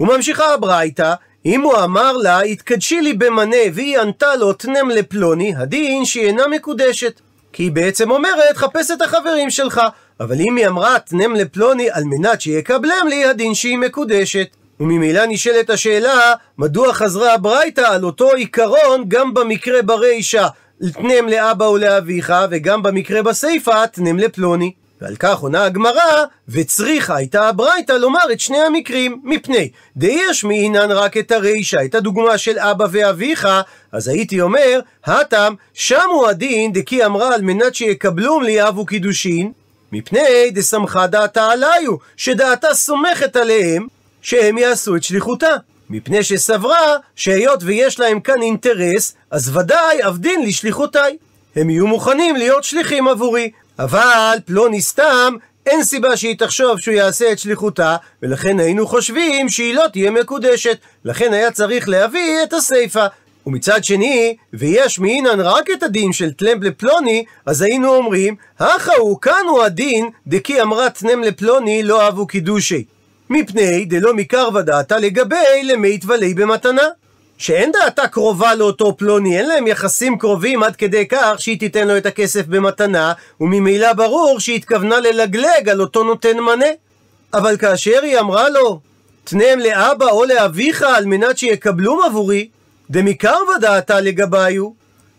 וממשיכה 0.00 0.54
הברייתא, 0.54 1.14
אם 1.46 1.60
הוא 1.60 1.76
אמר 1.84 2.12
לה, 2.12 2.40
התקדשי 2.40 3.00
לי 3.00 3.12
במנה, 3.12 3.56
והיא 3.74 3.98
ענתה 3.98 4.36
לו, 4.36 4.52
תנם 4.52 4.90
לפלוני, 4.90 5.54
הדין 5.56 6.04
שהיא 6.04 6.26
אינה 6.26 6.46
מקודשת. 6.46 7.20
כי 7.52 7.62
היא 7.62 7.72
בעצם 7.72 8.10
אומרת, 8.10 8.56
חפש 8.56 8.90
את 8.90 9.02
החברים 9.02 9.50
שלך. 9.50 9.80
אבל 10.20 10.40
אם 10.40 10.56
היא 10.56 10.66
אמרה, 10.66 10.98
תנם 10.98 11.34
לפלוני 11.34 11.90
על 11.90 12.04
מנת 12.04 12.40
שיקבלם 12.40 13.06
לי, 13.08 13.24
הדין 13.24 13.54
שהיא 13.54 13.78
מקודשת. 13.78 14.56
וממילא 14.80 15.22
נשאלת 15.28 15.70
השאלה, 15.70 16.34
מדוע 16.58 16.92
חזרה 16.92 17.34
הברייתא 17.34 17.80
על 17.80 18.04
אותו 18.04 18.30
עיקרון 18.32 19.04
גם 19.08 19.34
במקרה 19.34 19.82
ברישא, 19.82 20.46
תנם 20.92 21.28
לאבא 21.28 21.64
ולאביך, 21.64 22.32
וגם 22.50 22.82
במקרה 22.82 23.22
בסיפא, 23.22 23.86
תנם 23.86 24.18
לפלוני. 24.18 24.72
ועל 25.00 25.16
כך 25.16 25.38
עונה 25.38 25.64
הגמרא, 25.64 26.24
וצריכה 26.48 27.16
הייתה 27.16 27.48
הברייתא 27.48 27.92
לומר 27.92 28.32
את 28.32 28.40
שני 28.40 28.58
המקרים, 28.58 29.20
מפני. 29.24 29.70
דיש 29.96 30.44
מעינן 30.44 30.90
רק 30.90 31.16
את 31.16 31.32
הרישא, 31.32 31.84
את 31.84 31.94
הדוגמה 31.94 32.38
של 32.38 32.58
אבא 32.58 32.86
ואביך, 32.90 33.48
אז 33.92 34.08
הייתי 34.08 34.40
אומר, 34.40 34.80
הטם, 35.04 35.54
שם 35.74 36.08
הוא 36.12 36.26
הדין 36.26 36.72
דכי 36.72 37.04
אמרה 37.04 37.34
על 37.34 37.42
מנת 37.42 37.74
שיקבלום 37.74 38.42
לי 38.42 38.68
אבו 38.68 38.86
קידושין, 38.86 39.52
מפני 39.92 40.50
דסמכה 40.50 41.06
דעתה 41.06 41.46
עליו, 41.46 41.96
שדעתה 42.16 42.74
סומכת 42.74 43.36
עליהם, 43.36 43.86
שהם 44.22 44.58
יעשו 44.58 44.96
את 44.96 45.02
שליחותה. 45.02 45.56
מפני 45.90 46.22
שסברה 46.22 46.96
שהיות 47.16 47.62
ויש 47.62 48.00
להם 48.00 48.20
כאן 48.20 48.42
אינטרס, 48.42 49.14
אז 49.30 49.56
ודאי 49.56 50.06
אבדין 50.06 50.46
לשליחותיי. 50.46 51.16
הם 51.56 51.70
יהיו 51.70 51.86
מוכנים 51.86 52.36
להיות 52.36 52.64
שליחים 52.64 53.08
עבורי. 53.08 53.50
אבל 53.78 54.38
פלוני 54.44 54.82
סתם, 54.82 55.34
אין 55.66 55.84
סיבה 55.84 56.16
שהיא 56.16 56.38
תחשוב 56.38 56.80
שהוא 56.80 56.94
יעשה 56.94 57.32
את 57.32 57.38
שליחותה, 57.38 57.96
ולכן 58.22 58.60
היינו 58.60 58.86
חושבים 58.86 59.48
שהיא 59.48 59.74
לא 59.74 59.84
תהיה 59.92 60.10
מקודשת. 60.10 60.78
לכן 61.04 61.32
היה 61.32 61.50
צריך 61.50 61.88
להביא 61.88 62.42
את 62.42 62.52
הסיפא. 62.52 63.06
ומצד 63.46 63.84
שני, 63.84 64.36
ויש 64.52 64.98
מעינן 64.98 65.40
רק 65.40 65.70
את 65.70 65.82
הדין 65.82 66.12
של 66.12 66.32
תלם 66.32 66.62
לפלוני, 66.62 67.24
אז 67.46 67.62
היינו 67.62 67.94
אומרים, 67.96 68.36
הכא 68.58 68.92
הוא 68.98 69.20
כאן 69.20 69.44
הוא 69.48 69.62
הדין, 69.62 70.08
דכי 70.26 70.62
אמרה 70.62 70.90
תנם 70.90 71.22
לפלוני 71.22 71.82
לא 71.82 72.02
אהבו 72.02 72.26
קידושי. 72.26 72.84
מפני 73.30 73.84
דלא 73.84 74.14
מקרבה 74.14 74.62
דעתה 74.62 74.98
לגבי 74.98 75.62
למית 75.64 76.04
ולי 76.04 76.34
במתנה. 76.34 76.82
שאין 77.38 77.72
דעתה 77.72 78.08
קרובה 78.08 78.54
לאותו 78.54 78.96
פלוני, 78.96 79.38
אין 79.38 79.48
להם 79.48 79.66
יחסים 79.66 80.18
קרובים 80.18 80.62
עד 80.62 80.76
כדי 80.76 81.08
כך 81.08 81.34
שהיא 81.38 81.58
תיתן 81.58 81.88
לו 81.88 81.96
את 81.96 82.06
הכסף 82.06 82.46
במתנה, 82.46 83.12
וממילא 83.40 83.92
ברור 83.92 84.40
שהיא 84.40 84.56
התכוונה 84.56 85.00
ללגלג 85.00 85.68
על 85.70 85.80
אותו 85.80 86.04
נותן 86.04 86.38
מנה. 86.38 86.66
אבל 87.34 87.56
כאשר 87.56 88.02
היא 88.02 88.18
אמרה 88.18 88.48
לו, 88.48 88.80
תנם 89.24 89.58
לאבא 89.58 90.06
או 90.06 90.24
לאביך 90.24 90.82
על 90.82 91.06
מנת 91.06 91.38
שיקבלום 91.38 92.02
עבורי, 92.02 92.48
דמקרבה 92.90 93.52
דעתה 93.60 94.00
לגביו, 94.00 94.70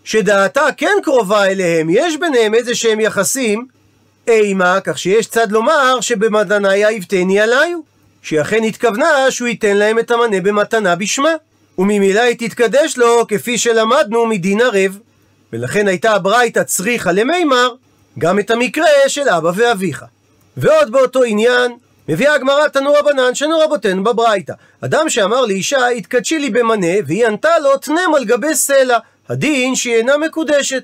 שדעתה 0.03 0.65
כן 0.77 0.95
קרובה 1.03 1.45
אליהם, 1.45 1.87
יש 1.89 2.17
ביניהם 2.17 2.53
איזה 2.53 2.75
שהם 2.75 2.99
יחסים, 2.99 3.67
אימה, 4.27 4.79
כך 4.83 4.97
שיש 4.97 5.27
צד 5.27 5.51
לומר 5.51 6.01
שבמתניה 6.01 6.91
יבטני 6.91 7.39
עליו, 7.39 7.79
שהיא 8.21 8.41
אכן 8.41 8.63
התכוונה 8.63 9.31
שהוא 9.31 9.47
ייתן 9.47 9.77
להם 9.77 9.99
את 9.99 10.11
המנה 10.11 10.41
במתנה 10.41 10.95
בשמה. 10.95 11.29
וממילא 11.77 12.19
היא 12.19 12.35
תתקדש 12.37 12.97
לו 12.97 13.25
כפי 13.27 13.57
שלמדנו 13.57 14.25
מדין 14.25 14.61
ערב. 14.61 14.97
ולכן 15.53 15.87
הייתה 15.87 16.11
הברייתא 16.11 16.63
צריכה 16.63 17.11
למימר 17.11 17.73
גם 18.19 18.39
את 18.39 18.51
המקרה 18.51 18.87
של 19.07 19.29
אבא 19.29 19.51
ואביך. 19.55 20.05
ועוד 20.57 20.91
באותו 20.91 21.23
עניין, 21.23 21.71
מביאה 22.09 22.35
הגמרא 22.35 22.67
תנו 22.67 22.93
רבנן 22.93 23.35
שנו 23.35 23.59
רבותינו 23.59 24.03
בברייתא. 24.03 24.53
אדם 24.81 25.09
שאמר 25.09 25.45
לאישה, 25.45 25.87
התקדשי 25.87 26.39
לי 26.39 26.49
במנה, 26.49 26.87
והיא 27.07 27.27
ענתה 27.27 27.59
לו, 27.59 27.77
תנם 27.77 28.15
על 28.15 28.25
גבי 28.25 28.55
סלע, 28.55 28.97
הדין 29.29 29.75
שהיא 29.75 29.95
אינה 29.95 30.17
מקודשת. 30.17 30.83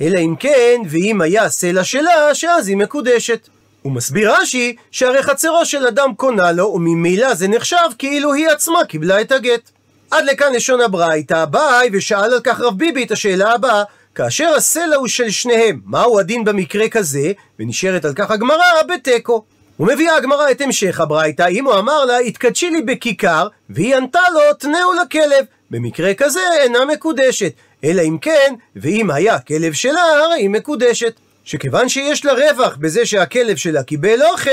אלא 0.00 0.18
אם 0.18 0.34
כן, 0.40 0.80
ואם 0.88 1.20
היה 1.20 1.48
סלע 1.48 1.84
שלה, 1.84 2.34
שאז 2.34 2.68
היא 2.68 2.76
מקודשת. 2.76 3.48
הוא 3.86 3.92
מסביר 3.92 4.34
רש"י, 4.34 4.76
שהרי 4.90 5.22
חצרו 5.22 5.64
של 5.64 5.86
אדם 5.86 6.14
קונה 6.16 6.52
לו, 6.52 6.64
וממילא 6.64 7.34
זה 7.34 7.48
נחשב 7.48 7.88
כאילו 7.98 8.32
היא 8.32 8.48
עצמה 8.48 8.84
קיבלה 8.84 9.20
את 9.20 9.32
הגט. 9.32 9.70
עד 10.10 10.24
לכאן 10.24 10.52
לשון 10.52 10.80
הברייתא, 10.80 11.44
ביי, 11.44 11.90
ושאל 11.92 12.32
על 12.32 12.40
כך 12.44 12.60
רב 12.60 12.78
ביבי 12.78 13.04
את 13.04 13.10
השאלה 13.10 13.52
הבאה, 13.52 13.82
כאשר 14.14 14.54
הסלע 14.56 14.96
הוא 14.96 15.08
של 15.08 15.30
שניהם, 15.30 15.80
מהו 15.84 16.18
הדין 16.18 16.44
במקרה 16.44 16.88
כזה? 16.88 17.32
ונשארת 17.58 18.04
על 18.04 18.12
כך 18.14 18.30
הגמרא 18.30 18.82
בתיקו. 18.88 19.44
ומביאה 19.80 20.16
הגמרא 20.16 20.50
את 20.50 20.60
המשך 20.60 21.00
הברייתא, 21.00 21.48
אם 21.48 21.64
הוא 21.64 21.78
אמר 21.78 22.04
לה, 22.04 22.18
התקדשי 22.18 22.70
לי 22.70 22.82
בכיכר, 22.82 23.48
והיא 23.70 23.96
ענתה 23.96 24.20
לו, 24.34 24.54
תנאו 24.58 24.92
לכלב. 25.02 25.44
במקרה 25.70 26.14
כזה 26.14 26.40
אינה 26.62 26.84
מקודשת, 26.84 27.52
אלא 27.84 28.02
אם 28.02 28.18
כן, 28.20 28.54
ואם 28.76 29.10
היה 29.10 29.38
כלב 29.38 29.72
שלה, 29.72 30.02
הרי 30.02 30.34
היא 30.34 30.50
מקודשת. 30.50 31.12
שכיוון 31.46 31.88
שיש 31.88 32.24
לה 32.24 32.32
רווח 32.32 32.76
בזה 32.76 33.06
שהכלב 33.06 33.56
שלה 33.56 33.82
קיבל 33.82 34.22
אוכל, 34.22 34.50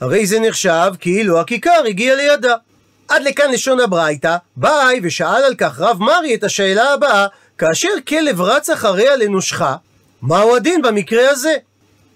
הרי 0.00 0.26
זה 0.26 0.40
נחשב 0.40 0.92
כאילו 1.00 1.40
הכיכר 1.40 1.82
הגיע 1.88 2.14
לידה. 2.14 2.54
עד 3.08 3.22
לכאן 3.22 3.52
לשון 3.52 3.80
הברייתא, 3.80 4.36
ביי, 4.56 5.00
ושאל 5.02 5.44
על 5.44 5.54
כך 5.54 5.80
רב 5.80 5.98
מרי 6.00 6.34
את 6.34 6.44
השאלה 6.44 6.92
הבאה, 6.92 7.26
כאשר 7.58 7.88
כלב 8.08 8.40
רץ 8.40 8.70
אחריה 8.70 9.16
לנושכה, 9.16 9.76
מהו 10.22 10.56
הדין 10.56 10.82
במקרה 10.82 11.30
הזה? 11.30 11.54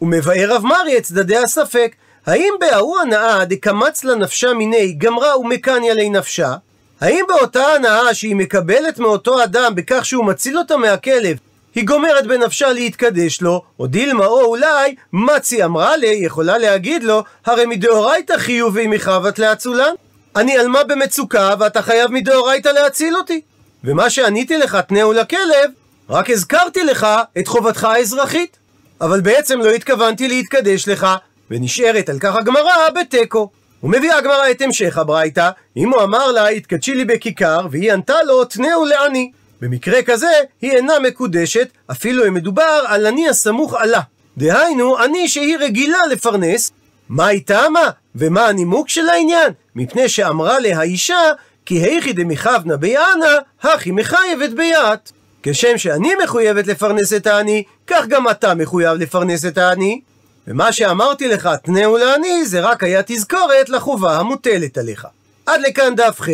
ומבאר 0.02 0.54
רב 0.54 0.62
מרי 0.64 0.98
את 0.98 1.02
צדדי 1.02 1.36
הספק, 1.36 1.94
האם 2.26 2.54
בההוא 2.60 2.98
הנאה 2.98 3.44
דקמץ 3.44 4.04
לנפשה 4.04 4.52
מיני 4.52 4.92
גמרה 4.92 5.38
ומקניה 5.38 5.94
לי 5.94 6.08
נפשה? 6.08 6.54
האם 7.00 7.24
באותה 7.28 7.66
הנאה 7.66 8.14
שהיא 8.14 8.36
מקבלת 8.36 8.98
מאותו 8.98 9.44
אדם 9.44 9.74
בכך 9.74 10.04
שהוא 10.04 10.24
מציל 10.24 10.58
אותה 10.58 10.76
מהכלב, 10.76 11.36
היא 11.74 11.86
גומרת 11.86 12.26
בנפשה 12.26 12.72
להתקדש 12.72 13.40
לו, 13.40 13.62
או 13.78 13.86
דילמה 13.86 14.26
או 14.26 14.44
אולי, 14.44 14.94
מצי 15.12 15.64
אמרה 15.64 15.96
לי, 15.96 16.06
יכולה 16.06 16.58
להגיד 16.58 17.04
לו, 17.04 17.22
הרי 17.46 17.66
מדאורייתא 17.66 18.38
חיובי 18.38 18.86
מחבת 18.86 19.38
לאצולן. 19.38 19.94
אני 20.36 20.58
עלמה 20.58 20.84
במצוקה 20.84 21.54
ואתה 21.58 21.82
חייב 21.82 22.10
מדאורייתא 22.10 22.68
להציל 22.68 23.16
אותי. 23.16 23.40
ומה 23.84 24.10
שעניתי 24.10 24.58
לך, 24.58 24.78
תנאו 24.88 25.12
לכלב, 25.12 25.70
רק 26.10 26.30
הזכרתי 26.30 26.84
לך 26.84 27.06
את 27.38 27.48
חובתך 27.48 27.84
האזרחית. 27.84 28.56
אבל 29.00 29.20
בעצם 29.20 29.60
לא 29.60 29.70
התכוונתי 29.70 30.28
להתקדש 30.28 30.88
לך, 30.88 31.06
ונשארת 31.50 32.08
על 32.08 32.18
כך 32.18 32.36
הגמרא 32.36 32.90
בתיקו. 33.00 33.50
ומביאה 33.82 34.18
הגמרא 34.18 34.50
את 34.50 34.62
המשך 34.62 34.98
הברייתא, 34.98 35.50
אם 35.76 35.92
הוא 35.92 36.02
אמר 36.02 36.32
לה, 36.32 36.48
התקדשי 36.48 36.94
לי 36.94 37.04
בכיכר, 37.04 37.66
והיא 37.70 37.92
ענתה 37.92 38.22
לו, 38.26 38.44
תנאו 38.44 38.84
לעני. 38.84 39.30
במקרה 39.64 40.02
כזה, 40.02 40.30
היא 40.62 40.72
אינה 40.72 40.98
מקודשת, 40.98 41.68
אפילו 41.90 42.26
אם 42.26 42.34
מדובר 42.34 42.84
על 42.86 43.06
עני 43.06 43.28
הסמוך 43.28 43.74
עלה. 43.74 44.00
דהיינו, 44.36 44.98
עני 44.98 45.28
שהיא 45.28 45.56
רגילה 45.60 45.98
לפרנס, 46.10 46.72
מה 47.08 47.26
היא 47.26 47.42
טעמה? 47.46 47.90
ומה 48.14 48.46
הנימוק 48.46 48.88
של 48.88 49.08
העניין? 49.08 49.52
מפני 49.74 50.08
שאמרה 50.08 50.58
לה 50.58 50.78
האישה, 50.78 51.20
כי 51.66 51.74
היכי 51.74 52.12
דמכוונה 52.12 52.76
ביענה, 52.76 53.36
הכי 53.62 53.90
מחייבת 53.90 54.50
ביעת. 54.50 55.12
כשם 55.42 55.78
שאני 55.78 56.12
מחויבת 56.24 56.66
לפרנס 56.66 57.12
את 57.12 57.26
העני, 57.26 57.62
כך 57.86 58.06
גם 58.08 58.28
אתה 58.28 58.54
מחויב 58.54 58.92
לפרנס 58.92 59.44
את 59.44 59.58
העני. 59.58 60.00
ומה 60.48 60.72
שאמרתי 60.72 61.28
לך, 61.28 61.48
תנאו 61.62 61.96
לעני, 61.96 62.46
זה 62.46 62.60
רק 62.60 62.82
היה 62.82 63.02
תזכורת 63.06 63.68
לחובה 63.68 64.18
המוטלת 64.18 64.78
עליך. 64.78 65.06
עד 65.46 65.60
לכאן 65.60 65.94
דף 65.94 66.20
ח', 66.20 66.28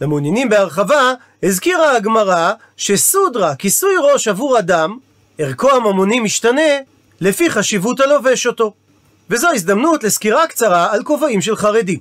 למעוניינים 0.00 0.48
בהרחבה, 0.48 1.12
הזכירה 1.42 1.96
הגמרא 1.96 2.52
שסודרה, 2.76 3.54
כיסוי 3.54 3.94
ראש 4.12 4.28
עבור 4.28 4.58
אדם, 4.58 4.96
ערכו 5.38 5.70
הממוני 5.70 6.20
משתנה 6.20 6.78
לפי 7.20 7.50
חשיבות 7.50 8.00
הלובש 8.00 8.46
אותו. 8.46 8.72
וזו 9.30 9.48
הזדמנות 9.54 10.04
לסקירה 10.04 10.46
קצרה 10.46 10.92
על 10.92 11.02
כובעים 11.02 11.40
של 11.40 11.56
חרדים. 11.56 11.98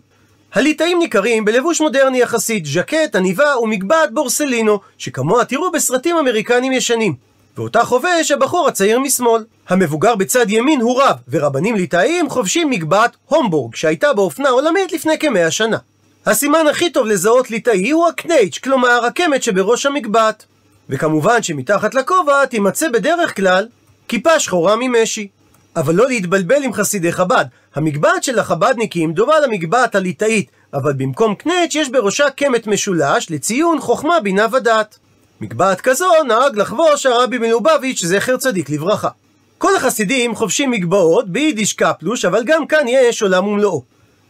הליטאים 0.53 0.99
ניכרים 0.99 1.45
בלבוש 1.45 1.81
מודרני 1.81 2.21
יחסית, 2.21 2.65
ז'קט, 2.65 3.15
עניבה 3.15 3.57
ומגבעת 3.61 4.13
בורסלינו, 4.13 4.79
שכמוה 4.97 5.45
תראו 5.45 5.71
בסרטים 5.71 6.17
אמריקנים 6.17 6.71
ישנים. 6.71 7.15
ואותה 7.57 7.83
חובש 7.83 8.31
הבחור 8.31 8.67
הצעיר 8.67 8.99
משמאל. 8.99 9.43
המבוגר 9.69 10.15
בצד 10.15 10.49
ימין 10.49 10.81
הוא 10.81 11.01
רב, 11.01 11.15
ורבנים 11.29 11.75
ליטאיים 11.75 12.29
חובשים 12.29 12.69
מגבעת 12.69 13.15
הומבורג, 13.25 13.75
שהייתה 13.75 14.13
באופנה 14.13 14.49
עולמית 14.49 14.91
לפני 14.91 15.19
כמאה 15.19 15.51
שנה. 15.51 15.77
הסימן 16.25 16.67
הכי 16.69 16.89
טוב 16.89 17.07
לזהות 17.07 17.51
ליטאי 17.51 17.89
הוא 17.89 18.07
הקנייץ', 18.07 18.57
כלומר 18.57 19.05
הקמת 19.05 19.43
שבראש 19.43 19.85
המגבעת. 19.85 20.45
וכמובן 20.89 21.43
שמתחת 21.43 21.95
לכובע 21.95 22.45
תימצא 22.45 22.89
בדרך 22.89 23.35
כלל 23.35 23.67
כיפה 24.07 24.39
שחורה 24.39 24.75
ממשי. 24.75 25.27
אבל 25.75 25.95
לא 25.95 26.07
להתבלבל 26.07 26.63
עם 26.63 26.73
חסידי 26.73 27.11
חב"ד. 27.11 27.45
המגבעת 27.75 28.23
של 28.23 28.39
החב"דניקים 28.39 29.13
דומה 29.13 29.39
למגבעת 29.39 29.95
הליטאית, 29.95 30.51
אבל 30.73 30.93
במקום 30.93 31.35
קנייץ' 31.35 31.75
יש 31.75 31.89
בראשה 31.89 32.29
קמת 32.29 32.67
משולש 32.67 33.31
לציון 33.31 33.79
חוכמה, 33.79 34.19
בינה 34.19 34.45
ודעת. 34.51 34.97
מגבעת 35.41 35.81
כזו 35.81 36.23
נהג 36.27 36.57
לחבוש 36.57 37.05
הרבי 37.05 37.37
מלובביץ', 37.37 38.05
זכר 38.05 38.37
צדיק 38.37 38.69
לברכה. 38.69 39.09
כל 39.57 39.75
החסידים 39.75 40.35
חובשים 40.35 40.71
מגבעות 40.71 41.29
ביידיש 41.29 41.73
קפלוש, 41.73 42.25
אבל 42.25 42.43
גם 42.45 42.67
כאן 42.67 42.85
יש 42.87 43.21
עולם 43.21 43.47
ומלואו. 43.47 43.83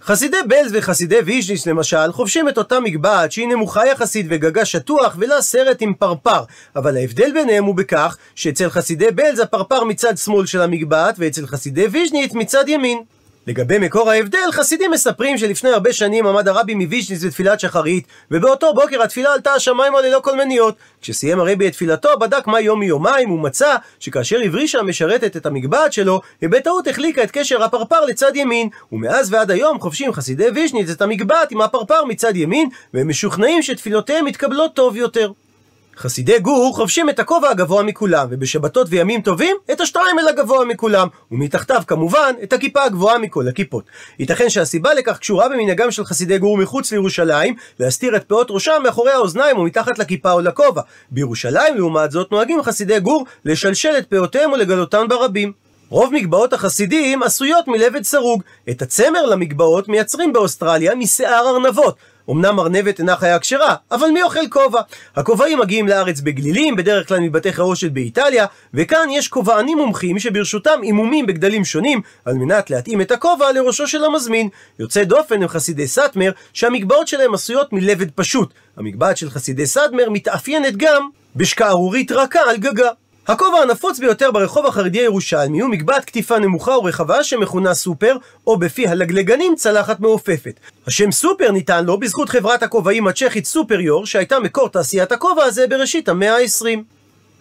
חסידי 0.05 0.37
בלז 0.47 0.71
וחסידי 0.73 1.19
ויז'ניץ 1.25 1.67
למשל 1.67 2.11
חובשים 2.11 2.49
את 2.49 2.57
אותה 2.57 2.79
מגבעת 2.79 3.31
שהיא 3.31 3.47
נמוכה 3.47 3.87
יחסית 3.87 4.25
וגגה 4.29 4.65
שטוח 4.65 5.15
ולה 5.19 5.41
סרט 5.41 5.81
עם 5.81 5.93
פרפר. 5.93 6.43
אבל 6.75 6.97
ההבדל 6.97 7.31
ביניהם 7.33 7.63
הוא 7.63 7.75
בכך 7.75 8.17
שאצל 8.35 8.69
חסידי 8.69 9.11
בלז 9.11 9.39
הפרפר 9.39 9.83
מצד 9.83 10.17
שמאל 10.17 10.45
של 10.45 10.61
המגבעת 10.61 11.15
ואצל 11.17 11.47
חסידי 11.47 11.87
ויז'ניץ 11.87 12.33
מצד 12.33 12.63
ימין 12.67 13.01
לגבי 13.47 13.77
מקור 13.79 14.11
ההבדל, 14.11 14.51
חסידים 14.51 14.91
מספרים 14.91 15.37
שלפני 15.37 15.69
הרבה 15.69 15.93
שנים 15.93 16.27
עמד 16.27 16.47
הרבי 16.47 16.75
מוויז'ניץ 16.75 17.23
בתפילת 17.23 17.59
שחרית, 17.59 18.07
ובאותו 18.31 18.73
בוקר 18.73 19.03
התפילה 19.03 19.33
עלתה 19.33 19.53
השמיימה 19.53 20.01
ללא 20.01 20.19
כל 20.23 20.35
מניעות. 20.35 20.75
כשסיים 21.01 21.39
הרבי 21.39 21.67
את 21.67 21.71
תפילתו, 21.71 22.09
בדק 22.19 22.47
מה 22.47 22.59
יום 22.59 22.79
מיומיים, 22.79 23.31
ומצא 23.31 23.75
שכאשר 23.99 24.39
הברישה 24.45 24.79
המשרתת 24.79 25.37
את 25.37 25.45
המגבעת 25.45 25.93
שלו, 25.93 26.21
היא 26.41 26.49
בטעות 26.49 26.87
החליקה 26.87 27.23
את 27.23 27.31
קשר 27.31 27.63
הפרפר 27.63 28.05
לצד 28.05 28.35
ימין, 28.35 28.69
ומאז 28.91 29.33
ועד 29.33 29.51
היום 29.51 29.79
חובשים 29.79 30.13
חסידי 30.13 30.47
ויז'ניץ 30.55 30.89
את 30.89 31.01
המגבעת 31.01 31.51
עם 31.51 31.61
הפרפר 31.61 32.05
מצד 32.05 32.35
ימין, 32.35 32.69
והם 32.93 33.07
משוכנעים 33.07 33.61
שתפילותיהם 33.61 34.25
מתקבלות 34.25 34.75
טוב 34.75 34.95
יותר. 34.95 35.31
חסידי 35.97 36.39
גור 36.39 36.75
חובשים 36.75 37.09
את 37.09 37.19
הכובע 37.19 37.49
הגבוה 37.49 37.83
מכולם, 37.83 38.27
ובשבתות 38.29 38.87
וימים 38.89 39.21
טובים, 39.21 39.55
את 39.71 39.81
השטריימל 39.81 40.27
הגבוה 40.29 40.65
מכולם, 40.65 41.07
ומתחתיו 41.31 41.81
כמובן, 41.87 42.33
את 42.43 42.53
הכיפה 42.53 42.83
הגבוהה 42.83 43.17
מכל 43.17 43.47
הכיפות. 43.47 43.83
ייתכן 44.19 44.49
שהסיבה 44.49 44.93
לכך 44.93 45.17
קשורה 45.17 45.49
במנהגם 45.49 45.91
של 45.91 46.05
חסידי 46.05 46.37
גור 46.37 46.57
מחוץ 46.57 46.91
לירושלים, 46.91 47.55
להסתיר 47.79 48.15
את 48.15 48.23
פאות 48.23 48.47
ראשם 48.49 48.81
מאחורי 48.83 49.11
האוזניים 49.11 49.57
ומתחת 49.57 49.99
לכיפה 49.99 50.31
או 50.31 50.41
לכובע. 50.41 50.81
בירושלים, 51.11 51.75
לעומת 51.75 52.11
זאת, 52.11 52.31
נוהגים 52.31 52.63
חסידי 52.63 52.99
גור 52.99 53.25
לשלשל 53.45 53.93
את 53.97 54.07
פאותיהם 54.09 54.51
ולגלותן 54.51 55.07
ברבים. 55.09 55.51
רוב 55.89 56.13
מגבעות 56.13 56.53
החסידים 56.53 57.23
עשויות 57.23 57.67
מלבד 57.67 58.03
סרוג. 58.03 58.43
את 58.69 58.81
הצמר 58.81 59.25
למגבעות 59.25 59.87
מייצרים 59.89 60.33
באוסטרליה 60.33 60.95
משיער 60.95 61.49
ארנבות, 61.49 61.95
אמנם 62.29 62.59
ארנבת 62.59 62.99
אינה 62.99 63.15
חיה 63.15 63.39
כשרה, 63.39 63.75
אבל 63.91 64.07
מי 64.07 64.23
אוכל 64.23 64.47
כובע? 64.49 64.81
הכובעים 65.15 65.59
מגיעים 65.59 65.87
לארץ 65.87 66.19
בגלילים, 66.19 66.75
בדרך 66.75 67.07
כלל 67.07 67.19
מבתי 67.19 67.53
חרושת 67.53 67.91
באיטליה, 67.91 68.45
וכאן 68.73 69.07
יש 69.11 69.27
כובענים 69.27 69.77
מומחים 69.77 70.19
שברשותם 70.19 70.79
אימומים 70.83 71.25
בגדלים 71.25 71.65
שונים, 71.65 72.01
על 72.25 72.33
מנת 72.33 72.69
להתאים 72.69 73.01
את 73.01 73.11
הכובע 73.11 73.51
לראשו 73.51 73.87
של 73.87 74.03
המזמין. 74.03 74.49
יוצא 74.79 75.03
דופן 75.03 75.41
הם 75.41 75.47
חסידי 75.47 75.87
סאטמר, 75.87 76.31
שהמגבעות 76.53 77.07
שלהם 77.07 77.33
עשויות 77.33 77.73
מלבד 77.73 78.11
פשוט. 78.11 78.53
המגבעת 78.77 79.17
של 79.17 79.29
חסידי 79.29 79.65
סאטמר 79.65 80.09
מתאפיינת 80.09 80.77
גם 80.77 81.09
בשקערורית 81.35 82.11
רכה 82.11 82.39
על 82.49 82.57
גגה. 82.57 82.89
הכובע 83.27 83.57
הנפוץ 83.57 83.99
ביותר 83.99 84.31
ברחוב 84.31 84.65
החרדי 84.65 84.99
הירושלמי 84.99 85.59
הוא 85.59 85.69
מגבעת 85.69 86.05
קטיפה 86.05 86.39
נמוכה 86.39 86.71
ורחבה 86.71 87.23
שמכונה 87.23 87.73
סופר, 87.73 88.15
או 88.47 88.57
בפי 88.57 88.87
הלגלגנים 88.87 89.55
צלחת 89.55 89.99
מעופפת. 89.99 90.59
השם 90.87 91.11
סופר 91.11 91.51
ניתן 91.51 91.85
לו 91.85 91.99
בזכות 91.99 92.29
חברת 92.29 92.63
הכובעים 92.63 93.07
הצ'כית 93.07 93.45
Superior, 93.45 94.05
שהייתה 94.05 94.39
מקור 94.39 94.69
תעשיית 94.69 95.11
הכובע 95.11 95.43
הזה 95.43 95.67
בראשית 95.67 96.09
המאה 96.09 96.35
ה-20. 96.35 96.79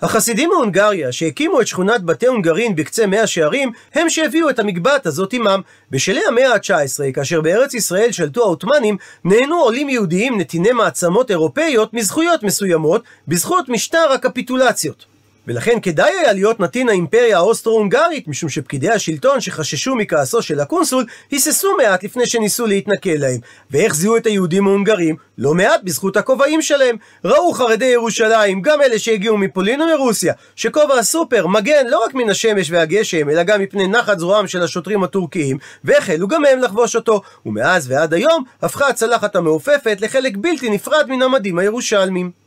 החסידים 0.02 0.48
מהונגריה 0.48 1.12
שהקימו 1.12 1.60
את 1.60 1.66
שכונת 1.66 2.02
בתי 2.02 2.26
הונגרין 2.26 2.76
בקצה 2.76 3.06
מאה 3.06 3.26
שערים 3.26 3.72
הם 3.94 4.10
שהביאו 4.10 4.50
את 4.50 4.58
המגבעת 4.58 5.06
הזאת 5.06 5.32
עמם. 5.32 5.60
בשלהי 5.90 6.26
המאה 6.28 6.54
ה-19 6.54 7.12
כאשר 7.14 7.40
בארץ 7.40 7.74
ישראל 7.74 8.12
שלטו 8.12 8.42
העות'מאנים 8.42 8.96
נהנו 9.24 9.56
עולים 9.56 9.88
יהודיים 9.88 10.40
נתיני 10.40 10.72
מעצמות 10.72 11.30
אירופאיות 11.30 11.94
מזכויות 11.94 12.42
מסוימות 12.42 13.02
בזכות 13.28 13.68
משטר 13.68 14.12
הקפיטולציות. 14.12 15.11
ולכן 15.46 15.78
כדאי 15.82 16.10
היה 16.10 16.32
להיות 16.32 16.60
נתין 16.60 16.88
האימפריה 16.88 17.36
האוסטרו-הונגרית, 17.36 18.28
משום 18.28 18.48
שפקידי 18.48 18.90
השלטון 18.90 19.40
שחששו 19.40 19.94
מכעסו 19.94 20.42
של 20.42 20.60
הקונסול, 20.60 21.04
היססו 21.30 21.76
מעט 21.76 22.04
לפני 22.04 22.26
שניסו 22.26 22.66
להתנכל 22.66 23.10
להם. 23.10 23.40
ואיך 23.70 23.94
זיהו 23.94 24.16
את 24.16 24.26
היהודים 24.26 24.66
ההונגרים? 24.66 25.16
לא 25.38 25.54
מעט 25.54 25.80
בזכות 25.84 26.16
הכובעים 26.16 26.62
שלהם. 26.62 26.96
ראו 27.24 27.52
חרדי 27.52 27.84
ירושלים, 27.84 28.62
גם 28.62 28.82
אלה 28.82 28.98
שהגיעו 28.98 29.38
מפולין 29.38 29.80
ומרוסיה, 29.80 30.34
שכובע 30.56 30.94
הסופר 30.98 31.46
מגן 31.46 31.86
לא 31.88 32.04
רק 32.04 32.14
מן 32.14 32.30
השמש 32.30 32.70
והגשם, 32.70 33.30
אלא 33.30 33.42
גם 33.42 33.60
מפני 33.60 33.86
נחת 33.86 34.18
זרועם 34.18 34.46
של 34.46 34.62
השוטרים 34.62 35.04
הטורקיים, 35.04 35.58
והחלו 35.84 36.28
גם 36.28 36.44
הם 36.44 36.58
לחבוש 36.58 36.96
אותו. 36.96 37.22
ומאז 37.46 37.90
ועד 37.90 38.14
היום 38.14 38.44
הפכה 38.62 38.88
הצלחת 38.88 39.36
המעופפת 39.36 39.98
לחלק 40.00 40.32
בלתי 40.36 40.70
נפרד 40.70 41.06
מן 41.08 41.22
המדים 41.22 41.58
הירושלמים. 41.58 42.41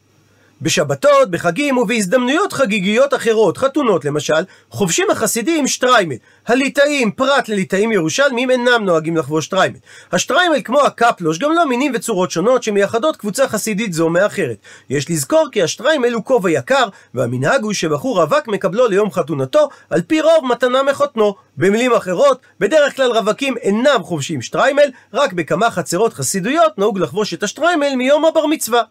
בשבתות, 0.61 1.31
בחגים 1.31 1.77
ובהזדמנויות 1.77 2.53
חגיגיות 2.53 3.13
אחרות, 3.13 3.57
חתונות 3.57 4.05
למשל, 4.05 4.43
חובשים 4.69 5.07
החסידים 5.11 5.67
שטריימל. 5.67 6.15
הליטאים, 6.47 7.11
פרט 7.11 7.49
לליטאים 7.49 7.91
ירושלמים, 7.91 8.51
אינם 8.51 8.85
נוהגים 8.85 9.17
לחבוש 9.17 9.45
שטריימל. 9.45 9.77
השטריימל, 10.11 10.61
כמו 10.63 10.81
הקפלוש, 10.81 11.39
גם 11.39 11.51
לו 11.51 11.65
מינים 11.65 11.91
וצורות 11.95 12.31
שונות 12.31 12.63
שמייחדות 12.63 13.15
קבוצה 13.15 13.47
חסידית 13.47 13.93
זו 13.93 14.09
מאחרת. 14.09 14.57
יש 14.89 15.09
לזכור 15.09 15.47
כי 15.51 15.63
השטריימל 15.63 16.13
הוא 16.13 16.23
כובע 16.23 16.51
יקר, 16.51 16.85
והמנהג 17.13 17.63
הוא 17.63 17.73
שבחור 17.73 18.21
רווק 18.21 18.47
מקבלו 18.47 18.87
ליום 18.87 19.11
חתונתו, 19.11 19.69
על 19.89 20.01
פי 20.01 20.21
רוב 20.21 20.45
מתנה 20.51 20.83
מחותנו. 20.83 21.35
במילים 21.57 21.93
אחרות, 21.93 22.41
בדרך 22.59 22.95
כלל 22.95 23.11
רווקים 23.11 23.57
אינם 23.57 24.03
חובשים 24.03 24.41
שטריימל, 24.41 24.89
רק 25.13 25.33
בכמה 25.33 25.71
חצרות 25.71 26.13
חסידויות 26.13 26.77
נהוג 26.77 26.99
לחבוש 26.99 27.33
את 27.33 27.43
השטריימל 27.43 27.95
מיום 27.95 28.25
הבר 28.25 28.45
מצווה. 28.45 28.81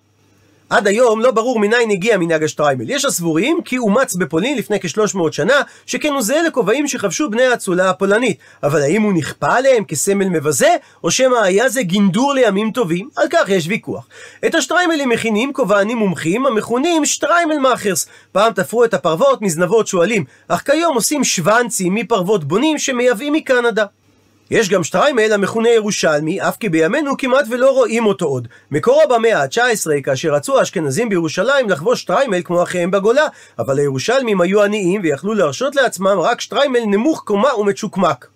עד 0.70 0.87
היום 0.87 1.20
לא 1.20 1.31
ברור 1.31 1.59
מניין 1.59 1.90
הגיע 1.90 2.18
מנהג 2.18 2.42
השטריימל. 2.44 2.90
יש 2.90 3.05
הסבורים 3.05 3.59
כי 3.64 3.79
אומץ 3.79 4.14
בפולין 4.14 4.59
לפני 4.59 4.81
כ-300 4.81 5.18
שנה, 5.33 5.55
שכן 5.87 6.12
הוא 6.12 6.22
זהה 6.22 6.42
לכובעים 6.42 6.88
שחבשו 6.88 7.31
בני 7.31 7.42
האצולה 7.42 7.90
הפולנית. 7.90 8.38
אבל 8.62 8.83
האם 8.83 9.03
הוא 9.03 9.12
נכפה 9.12 9.55
עליהם 9.57 9.85
כסמל 9.85 10.29
מבזה, 10.29 10.77
או 11.05 11.11
שמא 11.11 11.37
היה 11.37 11.68
זה 11.68 11.83
גינדור 11.83 12.35
לימים 12.35 12.70
טובים? 12.70 13.09
על 13.16 13.27
כך 13.31 13.48
יש 13.48 13.66
ויכוח. 13.68 14.07
את 14.46 14.55
השטריימלים 14.55 15.09
מכינים 15.09 15.53
כובענים 15.53 15.98
מומחים 15.98 16.46
המכונים 16.46 17.05
שטריימל 17.05 17.59
מאכרס. 17.59 18.07
פעם 18.33 18.53
תפרו 18.53 18.85
את 18.85 18.94
הפרוות 18.94 19.42
מזנבות 19.42 19.87
שועלים, 19.87 20.24
אך 20.48 20.62
כיום 20.66 20.94
עושים 20.94 21.24
שוונצים 21.24 21.94
מפרוות 21.94 22.44
בונים 22.44 22.79
שמייבאים 22.79 23.33
מקנדה. 23.33 23.85
יש 24.50 24.68
גם 24.68 24.85
שטריימל 24.85 25.33
המכונה 25.33 25.68
ירושלמי, 25.68 26.40
אף 26.40 26.57
כי 26.57 26.68
בימינו 26.68 27.16
כמעט 27.16 27.44
ולא 27.50 27.70
רואים 27.70 28.07
אותו 28.07 28.26
עוד. 28.26 28.48
מקורו 28.70 29.00
במאה 29.11 29.42
ה-19, 29.42 30.02
כאשר 30.04 30.35
רצו 30.35 30.59
האשכנזים 30.59 31.09
בירושלים 31.09 31.70
לחבוש 31.70 32.00
שטריימל 32.00 32.42
כמו 32.44 32.62
אחיהם 32.62 32.90
בגולה, 32.90 33.26
אבל 33.59 33.78
הירושלמים 33.78 34.40
היו 34.40 34.62
עניים 34.62 35.00
ויכלו 35.04 35.35
להרשות 35.35 35.76
לעצמם 35.76 36.18
רק 36.20 36.40
שטריימל 36.40 36.80
נמוך 36.87 37.22
קומה 37.26 37.54
ומצ'וקמק. 37.54 38.26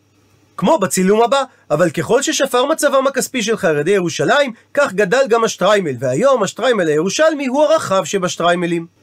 כמו 0.57 0.79
בצילום 0.79 1.23
הבא, 1.23 1.43
אבל 1.71 1.91
ככל 1.91 2.23
ששפר 2.23 2.65
מצבם 2.65 3.07
הכספי 3.07 3.43
של 3.43 3.57
חרדי 3.57 3.91
ירושלים, 3.91 4.53
כך 4.75 4.93
גדל 4.93 5.23
גם 5.29 5.45
השטריימל, 5.45 5.95
והיום 5.99 6.43
השטריימל 6.43 6.87
הירושלמי 6.89 7.47
הוא 7.47 7.63
הרחב 7.63 8.05
שבשטריימלים. 8.05 8.98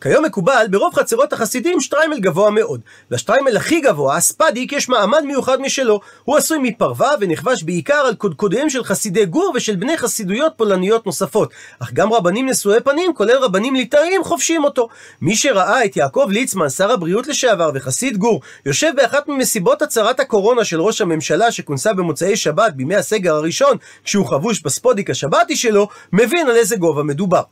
כיום 0.00 0.24
מקובל 0.24 0.66
ברוב 0.70 0.94
חצרות 0.94 1.32
החסידים 1.32 1.80
שטריימל 1.80 2.18
גבוה 2.18 2.50
מאוד. 2.50 2.80
לשטריימל 3.10 3.56
הכי 3.56 3.80
גבוה, 3.80 4.16
הספדיק, 4.16 4.72
יש 4.72 4.88
מעמד 4.88 5.20
מיוחד 5.24 5.60
משלו. 5.60 6.00
הוא 6.24 6.36
עשוי 6.36 6.58
מפרווה 6.62 7.10
ונכבש 7.20 7.62
בעיקר 7.62 7.94
על 7.94 8.14
קודקודיהם 8.14 8.70
של 8.70 8.84
חסידי 8.84 9.26
גור 9.26 9.52
ושל 9.54 9.76
בני 9.76 9.96
חסידויות 9.96 10.52
פולניות 10.56 11.06
נוספות. 11.06 11.50
אך 11.78 11.92
גם 11.92 12.12
רבנים 12.12 12.48
נשואי 12.48 12.80
פנים, 12.80 13.14
כולל 13.14 13.36
רבנים 13.36 13.74
ליטאיים, 13.74 14.24
חובשים 14.24 14.64
אותו. 14.64 14.88
מי 15.20 15.36
שראה 15.36 15.84
את 15.84 15.96
יעקב 15.96 16.26
ליצמן, 16.30 16.68
שר 16.68 16.92
הבריאות 16.92 17.26
לשעבר 17.26 17.70
וחסיד 17.74 18.16
גור, 18.16 18.40
יושב 18.66 18.92
באחת 18.96 19.28
ממסיבות 19.28 19.82
הצהרת 19.82 20.20
הקורונה 20.20 20.64
של 20.64 20.80
ראש 20.80 21.00
הממשלה 21.00 21.52
שכונסה 21.52 21.92
במוצאי 21.92 22.36
שבת 22.36 22.72
בימי 22.72 22.96
הסגר 22.96 23.34
הראשון, 23.34 23.76
כשהוא 24.04 24.26
חבוש 24.26 24.60
בספודיק 24.60 25.10
השבתי 25.10 25.56
שלו, 25.56 25.88
מבין 26.12 26.46
על 26.46 26.56
איזה 26.56 26.76
גובה 26.76 27.02
מדובר. 27.02 27.42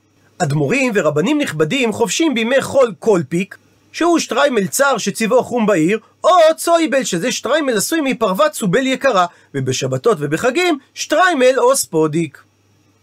אדמו"רים 0.42 0.92
ורבנים 0.94 1.40
נכבדים 1.40 1.92
חובשים 1.92 2.35
בימי 2.35 2.61
חול 2.61 2.94
קולפיק, 2.98 3.57
שהוא 3.92 4.18
שטריימל 4.18 4.66
צר 4.66 4.98
שצבעו 4.98 5.42
חום 5.44 5.66
בעיר, 5.66 5.98
או 6.24 6.31
צויבל, 6.57 7.05
שזה 7.05 7.33
שטריימל 7.33 7.76
עשוי 7.76 8.00
מפרווה 8.00 8.48
צובל 8.48 8.87
יקרה, 8.87 9.26
ובשבתות 9.55 10.18
ובחגים, 10.20 10.78
שטריימל 10.94 11.59
או 11.59 11.76
ספודיק. 11.76 12.42